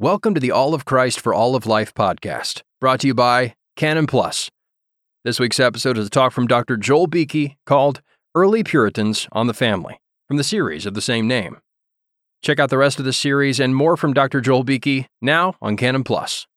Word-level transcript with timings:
Welcome 0.00 0.34
to 0.34 0.40
the 0.40 0.50
All 0.50 0.74
of 0.74 0.84
Christ 0.84 1.20
for 1.20 1.32
All 1.32 1.54
of 1.54 1.66
Life 1.66 1.94
podcast, 1.94 2.62
brought 2.80 2.98
to 3.02 3.06
you 3.06 3.14
by 3.14 3.54
Canon 3.76 4.08
Plus. 4.08 4.50
This 5.22 5.38
week's 5.38 5.60
episode 5.60 5.96
is 5.96 6.08
a 6.08 6.10
talk 6.10 6.32
from 6.32 6.48
Dr. 6.48 6.76
Joel 6.76 7.06
Beeke 7.06 7.56
called 7.64 8.02
Early 8.34 8.64
Puritans 8.64 9.28
on 9.30 9.46
the 9.46 9.54
Family 9.54 10.00
from 10.26 10.36
the 10.36 10.42
series 10.42 10.84
of 10.84 10.94
the 10.94 11.00
same 11.00 11.28
name. 11.28 11.58
Check 12.42 12.58
out 12.58 12.70
the 12.70 12.76
rest 12.76 12.98
of 12.98 13.04
the 13.04 13.12
series 13.12 13.60
and 13.60 13.76
more 13.76 13.96
from 13.96 14.12
Dr. 14.12 14.40
Joel 14.40 14.64
Beeke 14.64 15.06
now 15.22 15.54
on 15.62 15.76
Canon 15.76 16.02
Plus. 16.02 16.48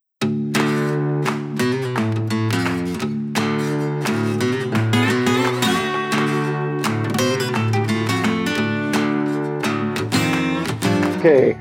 Okay, 11.20 11.56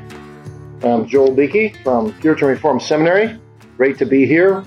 I'm 0.85 1.09
Joel 1.09 1.35
Beeke 1.35 1.75
from 1.83 2.13
Puritan 2.21 2.49
Reformed 2.49 2.83
Seminary. 2.83 3.41
Great 3.79 3.97
to 3.99 4.05
be 4.05 4.27
here. 4.27 4.63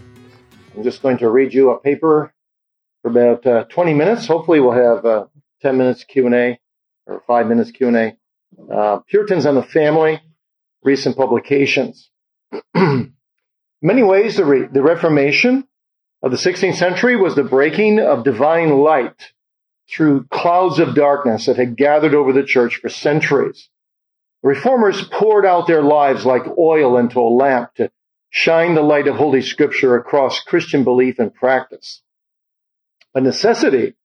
I'm 0.76 0.84
just 0.84 1.04
going 1.04 1.20
to 1.20 1.30
read 1.30 1.54
you 1.54 1.70
a 1.70 1.80
paper 1.80 2.34
for 3.02 3.12
about 3.12 3.46
uh, 3.46 3.66
20 3.66 3.94
minutes. 3.94 4.26
Hopefully, 4.26 4.60
we'll 4.60 4.72
have 4.72 5.06
uh, 5.06 5.26
10 5.62 5.78
minutes 5.78 6.04
Q&A 6.04 6.60
or 7.06 7.22
five 7.28 7.46
minutes 7.46 7.70
Q&A. 7.70 8.18
Uh, 8.74 9.00
Puritans 9.08 9.46
and 9.46 9.56
the 9.56 9.64
Family, 9.64 10.20
recent 10.82 11.16
publications. 11.16 12.10
Many 12.76 14.04
ways, 14.04 14.38
the, 14.38 14.46
Re- 14.46 14.68
the 14.70 14.82
Reformation 14.82 15.68
of 16.24 16.32
the 16.32 16.38
16th 16.38 16.76
century 16.76 17.18
was 17.18 17.36
the 17.36 17.44
breaking 17.44 18.00
of 18.00 18.24
divine 18.24 18.80
light 18.80 19.32
through 19.88 20.26
clouds 20.32 20.80
of 20.80 20.96
darkness 20.96 21.46
that 21.46 21.58
had 21.58 21.78
gathered 21.78 22.16
over 22.16 22.34
the 22.34 22.44
church 22.44 22.78
for 22.78 22.90
centuries. 22.90 23.70
Reformers 24.42 25.04
poured 25.12 25.46
out 25.46 25.68
their 25.68 25.82
lives 25.82 26.26
like 26.26 26.44
oil 26.58 26.98
into 26.98 27.20
a 27.20 27.30
lamp 27.30 27.74
to 27.76 27.92
shine 28.30 28.76
the 28.76 28.82
light 28.82 29.08
of 29.08 29.16
Holy 29.16 29.42
Scripture 29.42 29.96
across 29.96 30.40
Christian 30.42 30.84
belief 30.84 31.20
and 31.20 31.34
practice. 31.34 32.02
By 33.14 33.22
necessity, 33.22 33.96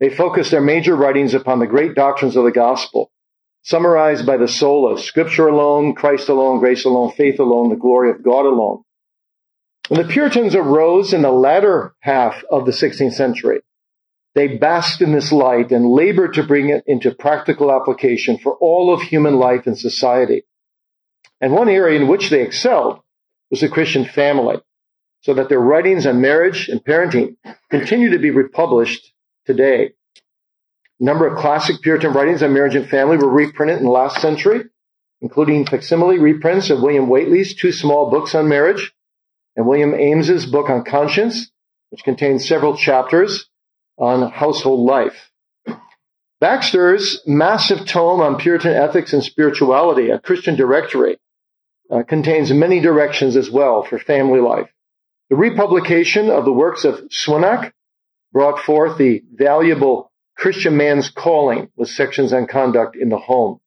they 0.00 0.08
focused 0.08 0.50
their 0.50 0.62
major 0.62 0.96
writings 0.96 1.34
upon 1.34 1.58
the 1.58 1.66
great 1.66 1.94
doctrines 1.94 2.36
of 2.36 2.44
the 2.44 2.50
gospel, 2.50 3.12
summarized 3.62 4.26
by 4.26 4.38
the 4.38 4.48
soul 4.48 4.90
of 4.90 5.00
Scripture 5.00 5.46
alone, 5.46 5.94
Christ 5.94 6.28
alone, 6.28 6.58
grace 6.58 6.84
alone, 6.84 7.12
faith 7.12 7.38
alone, 7.38 7.68
the 7.68 7.76
glory 7.76 8.10
of 8.10 8.24
God 8.24 8.46
alone. 8.46 8.82
When 9.88 10.00
the 10.00 10.08
Puritans 10.12 10.54
arose 10.54 11.12
in 11.12 11.22
the 11.22 11.30
latter 11.30 11.94
half 12.00 12.42
of 12.50 12.64
the 12.64 12.72
16th 12.72 13.12
century, 13.12 13.60
they 14.34 14.56
basked 14.56 15.02
in 15.02 15.12
this 15.12 15.32
light 15.32 15.72
and 15.72 15.90
labored 15.90 16.34
to 16.34 16.44
bring 16.44 16.68
it 16.68 16.84
into 16.86 17.14
practical 17.14 17.72
application 17.72 18.38
for 18.38 18.54
all 18.54 18.92
of 18.92 19.02
human 19.02 19.36
life 19.36 19.66
and 19.66 19.78
society. 19.78 20.44
And 21.40 21.52
one 21.52 21.68
area 21.68 22.00
in 22.00 22.08
which 22.08 22.30
they 22.30 22.42
excelled 22.42 23.00
was 23.50 23.60
the 23.60 23.68
Christian 23.68 24.04
family, 24.04 24.56
so 25.22 25.34
that 25.34 25.48
their 25.48 25.60
writings 25.60 26.06
on 26.06 26.20
marriage 26.20 26.68
and 26.68 26.84
parenting 26.84 27.36
continue 27.70 28.10
to 28.10 28.18
be 28.18 28.30
republished 28.30 29.12
today. 29.46 29.92
A 31.00 31.04
number 31.04 31.26
of 31.26 31.38
classic 31.38 31.80
Puritan 31.82 32.12
writings 32.12 32.42
on 32.42 32.52
marriage 32.52 32.76
and 32.76 32.88
family 32.88 33.16
were 33.16 33.28
reprinted 33.28 33.78
in 33.78 33.84
the 33.84 33.90
last 33.90 34.20
century, 34.20 34.64
including 35.20 35.66
facsimile 35.66 36.18
reprints 36.18 36.70
of 36.70 36.82
William 36.82 37.08
Whately's 37.08 37.54
two 37.54 37.72
small 37.72 38.10
books 38.10 38.34
on 38.34 38.48
marriage 38.48 38.92
and 39.56 39.66
William 39.66 39.94
Ames's 39.94 40.46
book 40.46 40.70
on 40.70 40.84
conscience, 40.84 41.50
which 41.88 42.04
contains 42.04 42.46
several 42.46 42.76
chapters 42.76 43.49
on 44.00 44.30
household 44.30 44.86
life. 44.88 45.30
Baxter's 46.40 47.20
massive 47.26 47.86
tome 47.86 48.20
on 48.20 48.38
Puritan 48.38 48.72
ethics 48.72 49.12
and 49.12 49.22
spirituality, 49.22 50.08
a 50.08 50.18
Christian 50.18 50.56
directory, 50.56 51.18
uh, 51.90 52.02
contains 52.02 52.50
many 52.50 52.80
directions 52.80 53.36
as 53.36 53.50
well 53.50 53.82
for 53.82 53.98
family 53.98 54.40
life. 54.40 54.70
The 55.28 55.36
republication 55.36 56.30
of 56.30 56.46
the 56.46 56.52
works 56.52 56.84
of 56.84 57.08
Swinnock 57.10 57.72
brought 58.32 58.60
forth 58.60 58.96
the 58.96 59.22
valuable 59.34 60.10
Christian 60.36 60.76
Man's 60.78 61.10
Calling 61.10 61.68
with 61.76 61.90
sections 61.90 62.32
on 62.32 62.46
conduct 62.46 62.96
in 62.96 63.10
the 63.10 63.18
home. 63.18 63.60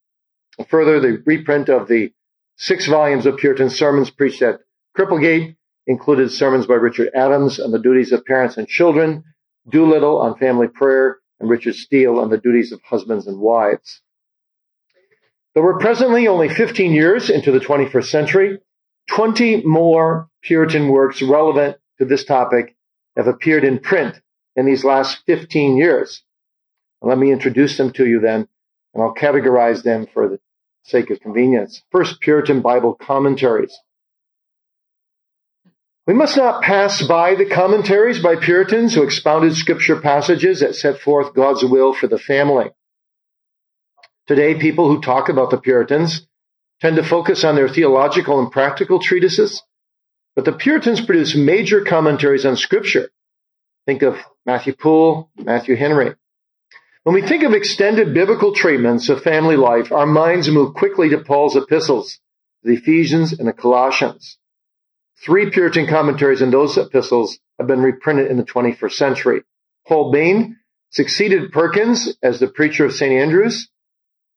Further, 0.70 1.00
the 1.00 1.22
reprint 1.26 1.70
of 1.70 1.88
the 1.88 2.12
six 2.58 2.88
volumes 2.88 3.28
of 3.28 3.38
Puritan 3.38 3.70
sermons 3.70 4.10
preached 4.10 4.42
at 4.42 4.62
Cripplegate 4.98 5.56
included 5.86 6.32
sermons 6.32 6.66
by 6.66 6.76
Richard 6.76 7.12
Adams 7.14 7.60
on 7.60 7.72
the 7.72 7.80
duties 7.80 8.12
of 8.12 8.26
parents 8.26 8.58
and 8.58 8.68
children, 8.68 9.24
Doolittle 9.70 10.20
on 10.20 10.38
family 10.38 10.68
prayer, 10.68 11.20
and 11.40 11.50
Richard 11.50 11.76
Steele 11.76 12.20
on 12.20 12.30
the 12.30 12.38
duties 12.38 12.72
of 12.72 12.82
husbands 12.82 13.28
and 13.28 13.40
wives. 13.40 14.02
Though 15.54 15.62
we're 15.62 15.78
presently 15.78 16.28
only 16.28 16.50
15 16.50 16.92
years 16.92 17.30
into 17.30 17.52
the 17.52 17.60
21st 17.60 18.06
century, 18.06 18.60
20 19.10 19.64
more 19.64 20.30
Puritan 20.42 20.88
works 20.88 21.22
relevant 21.22 21.78
to 22.00 22.06
this 22.06 22.26
topic 22.26 22.76
have 23.16 23.28
appeared 23.28 23.64
in 23.64 23.80
print 23.80 24.20
in 24.56 24.66
these 24.66 24.84
last 24.84 25.20
15 25.26 25.78
years. 25.78 26.24
Let 27.02 27.18
me 27.18 27.32
introduce 27.32 27.78
them 27.78 27.92
to 27.94 28.08
you 28.08 28.20
then, 28.20 28.48
and 28.94 29.04
I'll 29.04 29.14
categorize 29.14 29.84
them 29.84 30.08
for 30.14 30.28
the 30.28 30.40
sake 30.84 31.10
of 31.10 31.20
convenience. 31.20 31.84
First, 31.92 32.22
Puritan 32.22 32.62
Bible 32.62 32.96
commentaries. 32.96 33.78
We 36.06 36.14
must 36.14 36.36
not 36.36 36.64
pass 36.64 37.02
by 37.02 37.36
the 37.36 37.46
commentaries 37.46 38.22
by 38.22 38.36
Puritans 38.36 38.94
who 38.94 39.04
expounded 39.04 39.56
scripture 39.56 40.02
passages 40.02 40.60
that 40.60 40.76
set 40.76 41.00
forth 41.00 41.34
God's 41.34 41.64
will 41.64 41.94
for 41.94 42.08
the 42.08 42.20
family. 42.20 42.72
Today, 44.28 44.56
people 44.56 44.90
who 44.90 45.00
talk 45.00 45.30
about 45.30 45.50
the 45.50 45.58
Puritans 45.58 46.28
tend 46.82 46.98
to 46.98 47.04
focus 47.04 47.46
on 47.46 47.56
their 47.56 47.70
theological 47.70 48.42
and 48.42 48.52
practical 48.52 49.00
treatises, 49.00 49.64
but 50.36 50.44
the 50.44 50.52
Puritans 50.52 51.00
produced 51.00 51.38
major 51.38 51.86
commentaries 51.86 52.46
on 52.46 52.58
scripture. 52.58 53.10
Think 53.86 54.02
of 54.02 54.18
Matthew 54.46 54.74
Poole, 54.74 55.30
Matthew 55.38 55.78
Henry. 55.78 56.16
When 57.04 57.16
we 57.16 57.22
think 57.22 57.44
of 57.44 57.54
extended 57.54 58.14
biblical 58.14 58.54
treatments 58.54 59.08
of 59.08 59.24
family 59.24 59.56
life, 59.56 59.94
our 59.94 60.06
minds 60.06 60.50
move 60.50 60.74
quickly 60.74 61.10
to 61.10 61.20
Paul's 61.20 61.56
epistles, 61.56 62.20
the 62.62 62.74
Ephesians 62.74 63.32
and 63.32 63.48
the 63.48 63.54
Colossians. 63.54 64.38
Three 65.24 65.50
Puritan 65.50 65.88
commentaries 65.88 66.42
in 66.42 66.52
those 66.52 66.78
epistles 66.78 67.40
have 67.58 67.68
been 67.68 67.82
reprinted 67.82 68.30
in 68.30 68.38
the 68.38 68.44
21st 68.44 68.92
century. 68.92 69.44
Paul 69.88 70.12
Bain 70.12 70.58
succeeded 70.90 71.52
Perkins 71.52 72.14
as 72.22 72.40
the 72.40 72.48
preacher 72.48 72.86
of 72.86 72.94
St. 72.94 73.14
Andrews. 73.14 73.70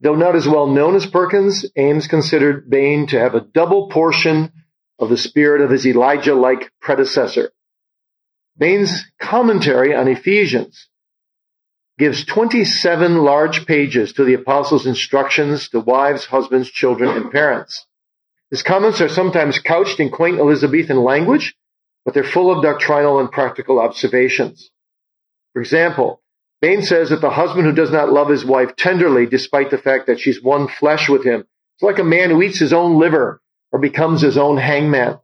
Though 0.00 0.14
not 0.14 0.36
as 0.36 0.46
well 0.46 0.68
known 0.68 0.94
as 0.94 1.06
Perkins, 1.06 1.66
Ames 1.76 2.06
considered 2.06 2.70
Bain 2.70 3.08
to 3.08 3.18
have 3.18 3.34
a 3.34 3.40
double 3.40 3.88
portion 3.88 4.52
of 4.98 5.08
the 5.08 5.16
spirit 5.16 5.60
of 5.60 5.70
his 5.70 5.86
Elijah-like 5.86 6.70
predecessor. 6.80 7.50
Bain's 8.56 9.04
commentary 9.20 9.94
on 9.94 10.06
Ephesians 10.06 10.88
gives 11.98 12.24
27 12.24 13.16
large 13.16 13.66
pages 13.66 14.12
to 14.14 14.24
the 14.24 14.34
apostles' 14.34 14.86
instructions 14.86 15.68
to 15.70 15.80
wives, 15.80 16.26
husbands, 16.26 16.70
children, 16.70 17.10
and 17.10 17.32
parents. 17.32 17.86
His 18.50 18.62
comments 18.62 19.00
are 19.00 19.08
sometimes 19.08 19.58
couched 19.58 19.98
in 19.98 20.10
quaint 20.10 20.38
Elizabethan 20.38 21.02
language, 21.02 21.56
but 22.04 22.14
they're 22.14 22.24
full 22.24 22.50
of 22.50 22.62
doctrinal 22.62 23.18
and 23.18 23.30
practical 23.30 23.80
observations. 23.80 24.70
For 25.52 25.60
example, 25.60 26.22
Bain 26.60 26.82
says 26.82 27.10
that 27.10 27.20
the 27.20 27.30
husband 27.30 27.66
who 27.66 27.72
does 27.72 27.90
not 27.90 28.12
love 28.12 28.28
his 28.28 28.44
wife 28.44 28.76
tenderly, 28.76 29.26
despite 29.26 29.70
the 29.70 29.78
fact 29.78 30.06
that 30.06 30.20
she's 30.20 30.42
one 30.42 30.68
flesh 30.68 31.08
with 31.08 31.24
him, 31.24 31.40
is 31.40 31.82
like 31.82 31.98
a 31.98 32.04
man 32.04 32.30
who 32.30 32.42
eats 32.42 32.58
his 32.58 32.72
own 32.72 32.98
liver 32.98 33.40
or 33.72 33.80
becomes 33.80 34.20
his 34.20 34.38
own 34.38 34.56
hangman. 34.56 35.18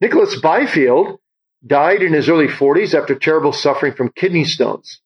Nicholas 0.00 0.38
Byfield 0.40 1.18
died 1.66 2.02
in 2.02 2.12
his 2.12 2.28
early 2.28 2.46
40s 2.46 2.94
after 2.94 3.14
terrible 3.14 3.52
suffering 3.52 3.94
from 3.94 4.12
kidney 4.12 4.44
stones. 4.44 5.00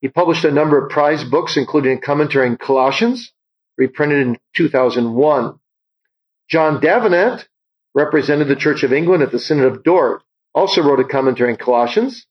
He 0.00 0.08
published 0.08 0.44
a 0.44 0.52
number 0.52 0.82
of 0.82 0.90
prize 0.90 1.24
books, 1.24 1.56
including 1.56 1.98
a 1.98 2.00
commentary 2.00 2.48
on 2.48 2.58
Colossians, 2.58 3.32
reprinted 3.76 4.26
in 4.26 4.38
2001. 4.54 5.58
John 6.48 6.80
Davenant 6.80 7.48
represented 7.94 8.48
the 8.48 8.56
Church 8.56 8.82
of 8.82 8.92
England 8.92 9.22
at 9.22 9.32
the 9.32 9.38
Synod 9.38 9.64
of 9.66 9.82
Dort, 9.82 10.22
also 10.54 10.82
wrote 10.82 11.00
a 11.00 11.04
commentary 11.04 11.50
on 11.50 11.56
Colossians, 11.56 12.26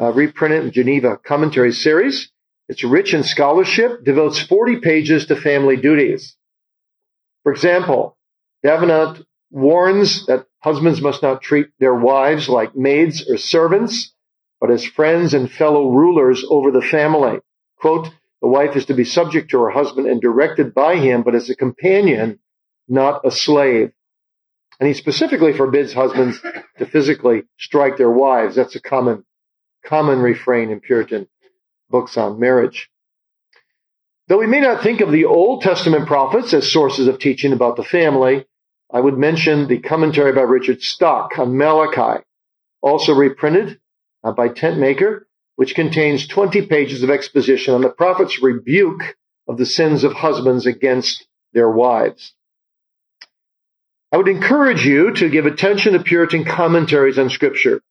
uh, 0.00 0.12
reprinted 0.12 0.64
in 0.64 0.72
Geneva 0.72 1.16
Commentary 1.16 1.72
Series. 1.72 2.30
It's 2.68 2.84
rich 2.84 3.14
in 3.14 3.24
scholarship, 3.24 4.04
devotes 4.04 4.40
40 4.40 4.80
pages 4.80 5.26
to 5.26 5.36
family 5.36 5.76
duties. 5.76 6.36
For 7.42 7.52
example, 7.52 8.16
Davenant 8.62 9.24
warns 9.50 10.26
that 10.26 10.46
husbands 10.60 11.00
must 11.00 11.22
not 11.22 11.42
treat 11.42 11.68
their 11.78 11.94
wives 11.94 12.48
like 12.48 12.76
maids 12.76 13.28
or 13.28 13.38
servants, 13.38 14.12
but 14.60 14.70
as 14.70 14.84
friends 14.84 15.34
and 15.34 15.50
fellow 15.50 15.90
rulers 15.90 16.44
over 16.48 16.70
the 16.70 16.82
family. 16.82 17.40
Quote, 17.80 18.10
the 18.42 18.48
wife 18.48 18.76
is 18.76 18.86
to 18.86 18.94
be 18.94 19.04
subject 19.04 19.50
to 19.50 19.60
her 19.60 19.70
husband 19.70 20.06
and 20.06 20.20
directed 20.20 20.74
by 20.74 20.96
him, 20.96 21.22
but 21.22 21.34
as 21.34 21.48
a 21.50 21.56
companion 21.56 22.38
not 22.88 23.24
a 23.24 23.30
slave. 23.30 23.92
And 24.80 24.86
he 24.86 24.94
specifically 24.94 25.52
forbids 25.52 25.92
husbands 25.92 26.40
to 26.78 26.86
physically 26.86 27.42
strike 27.58 27.96
their 27.96 28.10
wives. 28.10 28.56
That's 28.56 28.76
a 28.76 28.80
common, 28.80 29.24
common 29.84 30.20
refrain 30.20 30.70
in 30.70 30.80
Puritan 30.80 31.28
books 31.90 32.16
on 32.16 32.38
marriage. 32.38 32.90
Though 34.28 34.38
we 34.38 34.46
may 34.46 34.60
not 34.60 34.82
think 34.82 35.00
of 35.00 35.10
the 35.10 35.24
Old 35.24 35.62
Testament 35.62 36.06
prophets 36.06 36.52
as 36.52 36.70
sources 36.70 37.08
of 37.08 37.18
teaching 37.18 37.52
about 37.52 37.76
the 37.76 37.84
family, 37.84 38.46
I 38.92 39.00
would 39.00 39.18
mention 39.18 39.68
the 39.68 39.80
commentary 39.80 40.32
by 40.32 40.42
Richard 40.42 40.82
Stock 40.82 41.38
on 41.38 41.56
Malachi, 41.56 42.22
also 42.82 43.14
reprinted 43.14 43.80
uh, 44.22 44.32
by 44.32 44.48
Tentmaker, 44.48 45.22
which 45.56 45.74
contains 45.74 46.26
20 46.26 46.66
pages 46.66 47.02
of 47.02 47.10
exposition 47.10 47.74
on 47.74 47.80
the 47.80 47.88
prophet's 47.88 48.42
rebuke 48.42 49.16
of 49.48 49.56
the 49.56 49.66
sins 49.66 50.04
of 50.04 50.12
husbands 50.12 50.66
against 50.66 51.26
their 51.52 51.70
wives. 51.70 52.34
I 54.10 54.16
would 54.16 54.28
encourage 54.28 54.86
you 54.86 55.12
to 55.14 55.28
give 55.28 55.44
attention 55.44 55.92
to 55.92 56.02
Puritan 56.02 56.44
commentaries 56.44 57.18
on 57.18 57.28
Scripture. 57.28 57.82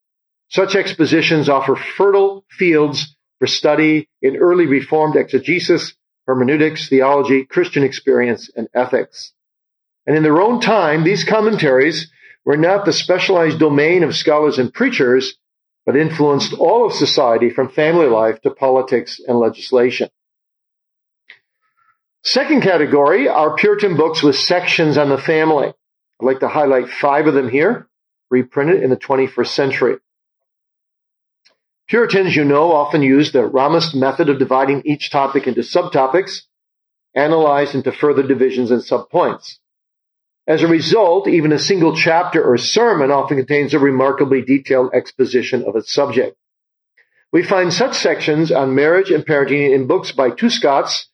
Such 0.49 0.75
expositions 0.75 1.47
offer 1.47 1.75
fertile 1.75 2.43
fields 2.49 3.15
for 3.39 3.47
study 3.47 4.09
in 4.21 4.37
early 4.37 4.65
Reformed 4.65 5.15
exegesis, 5.15 5.93
hermeneutics, 6.25 6.89
theology, 6.89 7.45
Christian 7.45 7.83
experience, 7.83 8.49
and 8.55 8.67
ethics. 8.73 9.33
And 10.07 10.15
in 10.17 10.23
their 10.23 10.41
own 10.41 10.59
time, 10.59 11.03
these 11.03 11.23
commentaries 11.23 12.09
were 12.45 12.57
not 12.57 12.85
the 12.85 12.93
specialized 12.93 13.59
domain 13.59 14.03
of 14.03 14.15
scholars 14.15 14.57
and 14.57 14.73
preachers, 14.73 15.35
but 15.85 15.95
influenced 15.95 16.53
all 16.53 16.85
of 16.85 16.93
society 16.93 17.49
from 17.49 17.69
family 17.69 18.07
life 18.07 18.41
to 18.41 18.49
politics 18.49 19.19
and 19.25 19.37
legislation. 19.37 20.09
Second 22.23 22.61
category 22.61 23.27
are 23.27 23.55
Puritan 23.55 23.95
books 23.95 24.23
with 24.23 24.35
sections 24.35 24.97
on 24.97 25.09
the 25.09 25.17
family. 25.17 25.73
I'd 26.19 26.25
like 26.25 26.39
to 26.39 26.47
highlight 26.47 26.89
five 26.89 27.27
of 27.27 27.33
them 27.33 27.49
here, 27.49 27.87
reprinted 28.29 28.81
in 28.81 28.89
the 28.89 28.97
21st 28.97 29.47
century. 29.47 29.97
Puritans, 31.87 32.35
you 32.35 32.43
know, 32.43 32.73
often 32.73 33.01
use 33.01 33.31
the 33.31 33.47
Ramist 33.49 33.95
method 33.95 34.27
of 34.27 34.39
dividing 34.39 34.81
each 34.83 35.09
topic 35.09 35.47
into 35.47 35.61
subtopics, 35.61 36.41
analyzed 37.15 37.75
into 37.75 37.91
further 37.91 38.23
divisions 38.23 38.71
and 38.71 38.81
subpoints. 38.81 39.59
As 40.47 40.63
a 40.63 40.67
result, 40.67 41.27
even 41.27 41.51
a 41.51 41.59
single 41.59 41.95
chapter 41.95 42.43
or 42.43 42.57
sermon 42.57 43.11
often 43.11 43.37
contains 43.37 43.73
a 43.73 43.79
remarkably 43.79 44.41
detailed 44.41 44.91
exposition 44.93 45.63
of 45.65 45.75
its 45.75 45.93
subject. 45.93 46.37
We 47.31 47.43
find 47.43 47.73
such 47.73 47.95
sections 47.95 48.51
on 48.51 48.75
marriage 48.75 49.11
and 49.11 49.25
parenting 49.25 49.73
in 49.73 49.87
books 49.87 50.11
by 50.11 50.29
two 50.29 50.49
Scots, 50.49 51.09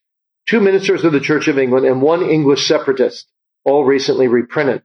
two 0.47 0.59
ministers 0.59 1.03
of 1.03 1.11
the 1.11 1.19
Church 1.19 1.47
of 1.47 1.57
England, 1.57 1.85
and 1.85 2.01
one 2.01 2.21
English 2.21 2.67
separatist, 2.67 3.27
all 3.63 3.83
recently 3.83 4.27
reprinted. 4.27 4.83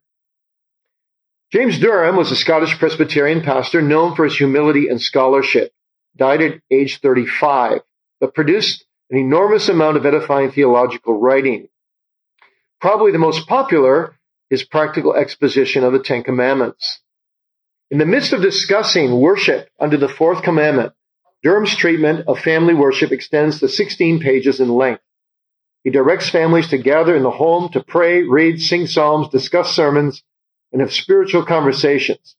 James 1.51 1.79
Durham 1.79 2.17
was 2.17 2.31
a 2.31 2.37
Scottish 2.37 2.79
Presbyterian 2.79 3.41
pastor 3.41 3.81
known 3.81 4.15
for 4.15 4.25
his 4.25 4.37
humility 4.37 4.89
and 4.89 5.01
scholarship 5.01 5.73
died 6.15 6.43
at 6.43 6.61
age 6.71 7.01
35, 7.01 7.81
but 8.21 8.35
produced 8.35 8.85
an 9.11 9.17
enormous 9.17 9.71
amount 9.71 9.97
of 9.97 10.05
edifying 10.05 10.51
theological 10.51 11.19
writing. 11.19 11.69
Probably 12.83 13.13
the 13.13 13.19
most 13.19 13.49
popular 13.49 14.15
is 14.51 14.63
practical 14.63 15.15
exposition 15.15 15.85
of 15.85 15.95
the 15.95 16.01
Ten 16.01 16.23
Commandments. 16.23 17.01
In 17.91 17.97
the 17.97 18.05
midst 18.05 18.35
of 18.35 18.43
discussing 18.43 19.19
worship 19.19 19.71
under 19.81 19.97
the 19.97 20.09
fourth 20.09 20.43
commandment, 20.43 20.93
Durham's 21.43 21.75
treatment 21.75 22.27
of 22.29 22.41
family 22.41 22.75
worship 22.75 23.11
extends 23.11 23.61
to 23.61 23.69
16 23.69 24.21
pages 24.21 24.61
in 24.61 24.69
length. 24.69 25.03
He 25.83 25.91
directs 25.91 26.29
families 26.29 26.69
to 26.69 26.79
gather 26.79 27.17
in 27.17 27.23
the 27.23 27.31
home 27.31 27.71
to 27.73 27.83
pray, 27.83 28.23
read, 28.25 28.61
sing 28.61 28.87
psalms, 28.87 29.29
discuss 29.31 29.75
sermons, 29.75 30.23
and 30.73 30.81
have 30.81 30.93
spiritual 30.93 31.45
conversations. 31.45 32.37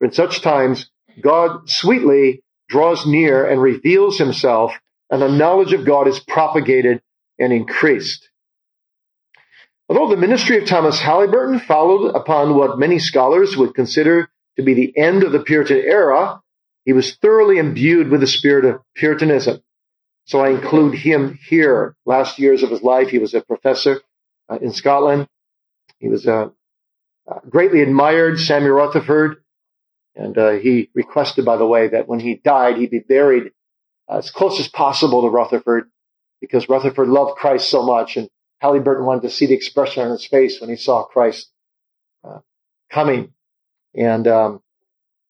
In 0.00 0.12
such 0.12 0.42
times, 0.42 0.90
God 1.20 1.68
sweetly 1.68 2.42
draws 2.68 3.06
near 3.06 3.44
and 3.44 3.60
reveals 3.60 4.18
himself, 4.18 4.72
and 5.10 5.20
the 5.20 5.28
knowledge 5.28 5.72
of 5.72 5.84
God 5.84 6.08
is 6.08 6.20
propagated 6.20 7.02
and 7.38 7.52
increased. 7.52 8.28
Although 9.88 10.08
the 10.08 10.20
ministry 10.20 10.58
of 10.58 10.68
Thomas 10.68 11.00
Halyburton 11.00 11.64
followed 11.66 12.14
upon 12.14 12.54
what 12.54 12.78
many 12.78 13.00
scholars 13.00 13.56
would 13.56 13.74
consider 13.74 14.30
to 14.56 14.62
be 14.62 14.74
the 14.74 14.96
end 14.96 15.24
of 15.24 15.32
the 15.32 15.40
Puritan 15.40 15.78
era, 15.78 16.40
he 16.84 16.92
was 16.92 17.16
thoroughly 17.16 17.58
imbued 17.58 18.08
with 18.08 18.20
the 18.20 18.26
spirit 18.26 18.64
of 18.64 18.80
Puritanism. 18.94 19.62
So 20.26 20.40
I 20.40 20.50
include 20.50 20.94
him 20.94 21.38
here. 21.48 21.96
Last 22.06 22.38
years 22.38 22.62
of 22.62 22.70
his 22.70 22.82
life, 22.82 23.08
he 23.08 23.18
was 23.18 23.34
a 23.34 23.40
professor 23.40 24.00
uh, 24.48 24.58
in 24.62 24.72
Scotland. 24.72 25.26
He 25.98 26.08
was 26.08 26.26
uh, 26.26 26.50
uh, 27.28 27.40
greatly 27.48 27.82
admired 27.82 28.38
Samuel 28.38 28.74
Rutherford 28.74 29.42
and 30.14 30.36
uh, 30.36 30.50
he 30.52 30.90
requested, 30.94 31.44
by 31.44 31.56
the 31.56 31.66
way, 31.66 31.88
that 31.88 32.08
when 32.08 32.20
he 32.20 32.34
died, 32.34 32.76
he 32.76 32.86
be 32.86 32.98
buried 32.98 33.52
as 34.08 34.30
close 34.30 34.58
as 34.58 34.68
possible 34.68 35.22
to 35.22 35.28
Rutherford 35.28 35.90
because 36.40 36.68
Rutherford 36.68 37.08
loved 37.08 37.36
Christ 37.36 37.68
so 37.68 37.82
much. 37.82 38.16
And 38.16 38.28
Halyburton 38.62 39.04
wanted 39.04 39.22
to 39.22 39.30
see 39.30 39.46
the 39.46 39.54
expression 39.54 40.02
on 40.02 40.10
his 40.10 40.26
face 40.26 40.60
when 40.60 40.70
he 40.70 40.76
saw 40.76 41.04
Christ 41.04 41.50
uh, 42.24 42.38
coming. 42.90 43.32
And 43.94 44.26
um, 44.26 44.62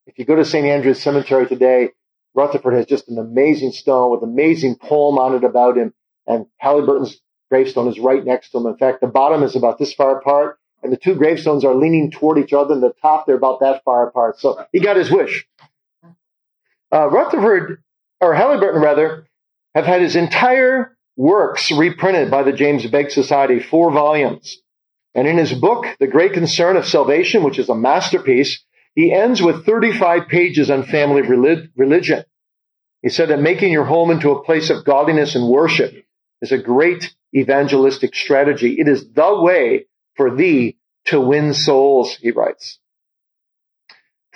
if 0.06 0.18
you 0.18 0.24
go 0.24 0.36
to 0.36 0.44
St. 0.44 0.66
Andrew's 0.66 1.02
Cemetery 1.02 1.46
today, 1.46 1.90
Rutherford 2.34 2.74
has 2.74 2.86
just 2.86 3.08
an 3.08 3.18
amazing 3.18 3.72
stone 3.72 4.10
with 4.10 4.22
amazing 4.22 4.76
poem 4.76 5.18
on 5.18 5.34
it 5.34 5.44
about 5.44 5.76
him. 5.76 5.92
And 6.26 6.46
Halyburton's 6.62 7.20
gravestone 7.50 7.88
is 7.88 7.98
right 7.98 8.24
next 8.24 8.50
to 8.50 8.58
him. 8.58 8.66
In 8.66 8.76
fact, 8.76 9.00
the 9.00 9.08
bottom 9.08 9.42
is 9.42 9.56
about 9.56 9.78
this 9.78 9.92
far 9.92 10.18
apart 10.18 10.59
and 10.82 10.92
the 10.92 10.96
two 10.96 11.14
gravestones 11.14 11.64
are 11.64 11.74
leaning 11.74 12.10
toward 12.10 12.38
each 12.38 12.52
other, 12.52 12.74
and 12.74 12.82
the 12.82 12.94
top 13.02 13.26
they're 13.26 13.36
about 13.36 13.60
that 13.60 13.84
far 13.84 14.06
apart. 14.08 14.40
So 14.40 14.64
he 14.72 14.80
got 14.80 14.96
his 14.96 15.10
wish. 15.10 15.46
Uh, 16.92 17.08
Rutherford, 17.08 17.82
or 18.20 18.34
Halyburton 18.34 18.82
rather, 18.82 19.26
have 19.74 19.86
had 19.86 20.02
his 20.02 20.16
entire 20.16 20.96
works 21.16 21.70
reprinted 21.70 22.30
by 22.30 22.42
the 22.42 22.52
James 22.52 22.86
Begg 22.86 23.10
Society, 23.10 23.60
four 23.60 23.92
volumes. 23.92 24.58
And 25.14 25.26
in 25.26 25.38
his 25.38 25.52
book, 25.52 25.86
The 25.98 26.06
Great 26.06 26.32
Concern 26.32 26.76
of 26.76 26.86
Salvation, 26.86 27.42
which 27.42 27.58
is 27.58 27.68
a 27.68 27.74
masterpiece, 27.74 28.64
he 28.94 29.12
ends 29.12 29.42
with 29.42 29.66
35 29.66 30.28
pages 30.28 30.70
on 30.70 30.84
family 30.84 31.22
religion. 31.22 32.24
He 33.02 33.08
said 33.08 33.30
that 33.30 33.40
making 33.40 33.72
your 33.72 33.84
home 33.84 34.10
into 34.10 34.30
a 34.30 34.42
place 34.42 34.70
of 34.70 34.84
godliness 34.84 35.34
and 35.34 35.48
worship 35.48 36.04
is 36.42 36.52
a 36.52 36.58
great 36.58 37.14
evangelistic 37.34 38.14
strategy. 38.14 38.76
It 38.78 38.88
is 38.88 39.10
the 39.12 39.40
way 39.40 39.86
for 40.20 40.36
thee 40.36 40.76
to 41.06 41.18
win 41.18 41.54
souls, 41.54 42.14
he 42.16 42.30
writes. 42.30 42.78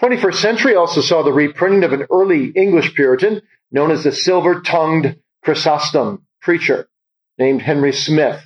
21st 0.01 0.37
century 0.37 0.75
also 0.75 1.03
saw 1.03 1.23
the 1.23 1.31
reprinting 1.31 1.85
of 1.85 1.93
an 1.93 2.07
early 2.11 2.47
English 2.57 2.95
Puritan 2.95 3.43
known 3.71 3.91
as 3.91 4.03
the 4.03 4.11
silver-tongued 4.11 5.17
Chrysostom 5.45 6.25
preacher 6.41 6.89
named 7.37 7.61
Henry 7.61 7.93
Smith. 7.93 8.43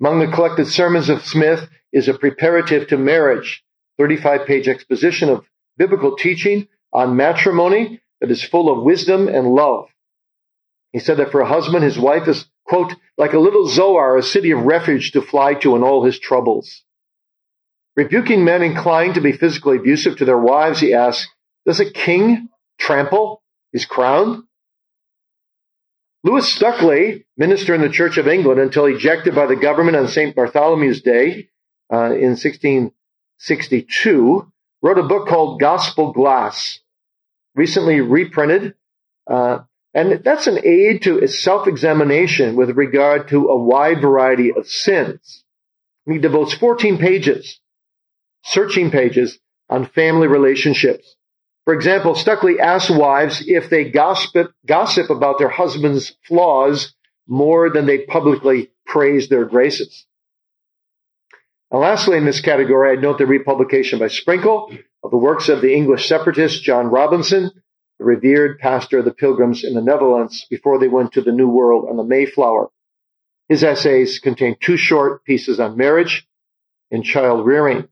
Among 0.00 0.18
the 0.18 0.34
collected 0.34 0.66
sermons 0.66 1.08
of 1.08 1.24
Smith 1.24 1.68
is 1.92 2.08
a 2.08 2.14
preparative 2.14 2.88
to 2.88 2.96
marriage, 2.96 3.62
35 3.98 4.44
page 4.44 4.66
exposition 4.66 5.28
of 5.28 5.44
biblical 5.78 6.16
teaching 6.16 6.66
on 6.92 7.14
matrimony 7.14 8.00
that 8.20 8.32
is 8.32 8.42
full 8.42 8.68
of 8.68 8.82
wisdom 8.82 9.28
and 9.28 9.46
love. 9.46 9.86
He 10.92 10.98
said 10.98 11.18
that 11.18 11.32
for 11.32 11.40
a 11.40 11.48
husband, 11.48 11.84
his 11.84 11.98
wife 11.98 12.28
is 12.28 12.46
quote, 12.64 12.94
like 13.18 13.34
a 13.34 13.38
little 13.38 13.68
Zoar, 13.68 14.16
a 14.16 14.22
city 14.22 14.52
of 14.52 14.62
refuge 14.62 15.12
to 15.12 15.20
fly 15.20 15.52
to 15.54 15.76
in 15.76 15.82
all 15.82 16.04
his 16.04 16.18
troubles. 16.18 16.82
Rebuking 17.96 18.44
men 18.44 18.62
inclined 18.62 19.16
to 19.16 19.20
be 19.20 19.32
physically 19.32 19.76
abusive 19.76 20.16
to 20.16 20.24
their 20.24 20.38
wives, 20.38 20.80
he 20.80 20.94
asks, 20.94 21.28
does 21.66 21.80
a 21.80 21.90
king 21.90 22.48
trample 22.78 23.42
his 23.72 23.84
crown? 23.84 24.48
Lewis 26.24 26.54
Stuckley, 26.54 27.26
minister 27.36 27.74
in 27.74 27.82
the 27.82 27.90
Church 27.90 28.16
of 28.16 28.28
England 28.28 28.60
until 28.60 28.86
ejected 28.86 29.34
by 29.34 29.46
the 29.46 29.56
government 29.56 29.96
on 29.96 30.06
St. 30.08 30.34
Bartholomew's 30.34 31.02
Day 31.02 31.50
uh, 31.92 32.14
in 32.14 32.38
1662, 32.38 34.50
wrote 34.82 34.98
a 34.98 35.02
book 35.02 35.28
called 35.28 35.60
Gospel 35.60 36.12
Glass, 36.12 36.78
recently 37.54 38.00
reprinted 38.00 38.74
uh, 39.28 39.58
and 39.94 40.24
that's 40.24 40.46
an 40.46 40.64
aid 40.64 41.02
to 41.02 41.26
self-examination 41.26 42.56
with 42.56 42.70
regard 42.76 43.28
to 43.28 43.48
a 43.48 43.56
wide 43.56 44.00
variety 44.00 44.52
of 44.52 44.66
sins. 44.66 45.44
He 46.06 46.18
devotes 46.18 46.54
14 46.54 46.98
pages, 46.98 47.60
searching 48.44 48.90
pages 48.90 49.38
on 49.68 49.86
family 49.86 50.28
relationships. 50.28 51.16
For 51.64 51.74
example, 51.74 52.14
Stuckley 52.14 52.58
asks 52.58 52.90
wives 52.90 53.44
if 53.46 53.70
they 53.70 53.90
gossip, 53.90 54.52
gossip 54.66 55.10
about 55.10 55.38
their 55.38 55.48
husband's 55.48 56.16
flaws 56.26 56.94
more 57.28 57.70
than 57.70 57.86
they 57.86 57.98
publicly 57.98 58.70
praise 58.86 59.28
their 59.28 59.44
graces. 59.44 60.06
And 61.70 61.80
lastly, 61.80 62.18
in 62.18 62.24
this 62.24 62.40
category, 62.40 62.90
I'd 62.90 63.02
note 63.02 63.18
the 63.18 63.26
republication 63.26 63.98
by 63.98 64.08
Sprinkle 64.08 64.76
of 65.04 65.10
the 65.10 65.16
works 65.16 65.48
of 65.48 65.60
the 65.60 65.72
English 65.72 66.08
separatist 66.08 66.62
John 66.62 66.88
Robinson, 66.88 67.50
the 68.02 68.06
revered 68.06 68.58
pastor 68.58 68.98
of 68.98 69.04
the 69.04 69.14
Pilgrims 69.14 69.62
in 69.62 69.74
the 69.74 69.80
Netherlands 69.80 70.44
before 70.50 70.80
they 70.80 70.88
went 70.88 71.12
to 71.12 71.20
the 71.20 71.30
New 71.30 71.48
World 71.48 71.86
on 71.88 71.96
the 71.96 72.02
Mayflower. 72.02 72.68
His 73.48 73.62
essays 73.62 74.18
contain 74.18 74.56
two 74.60 74.76
short 74.76 75.24
pieces 75.24 75.60
on 75.60 75.76
marriage 75.76 76.26
and 76.90 77.04
child 77.04 77.46
rearing. 77.46 77.88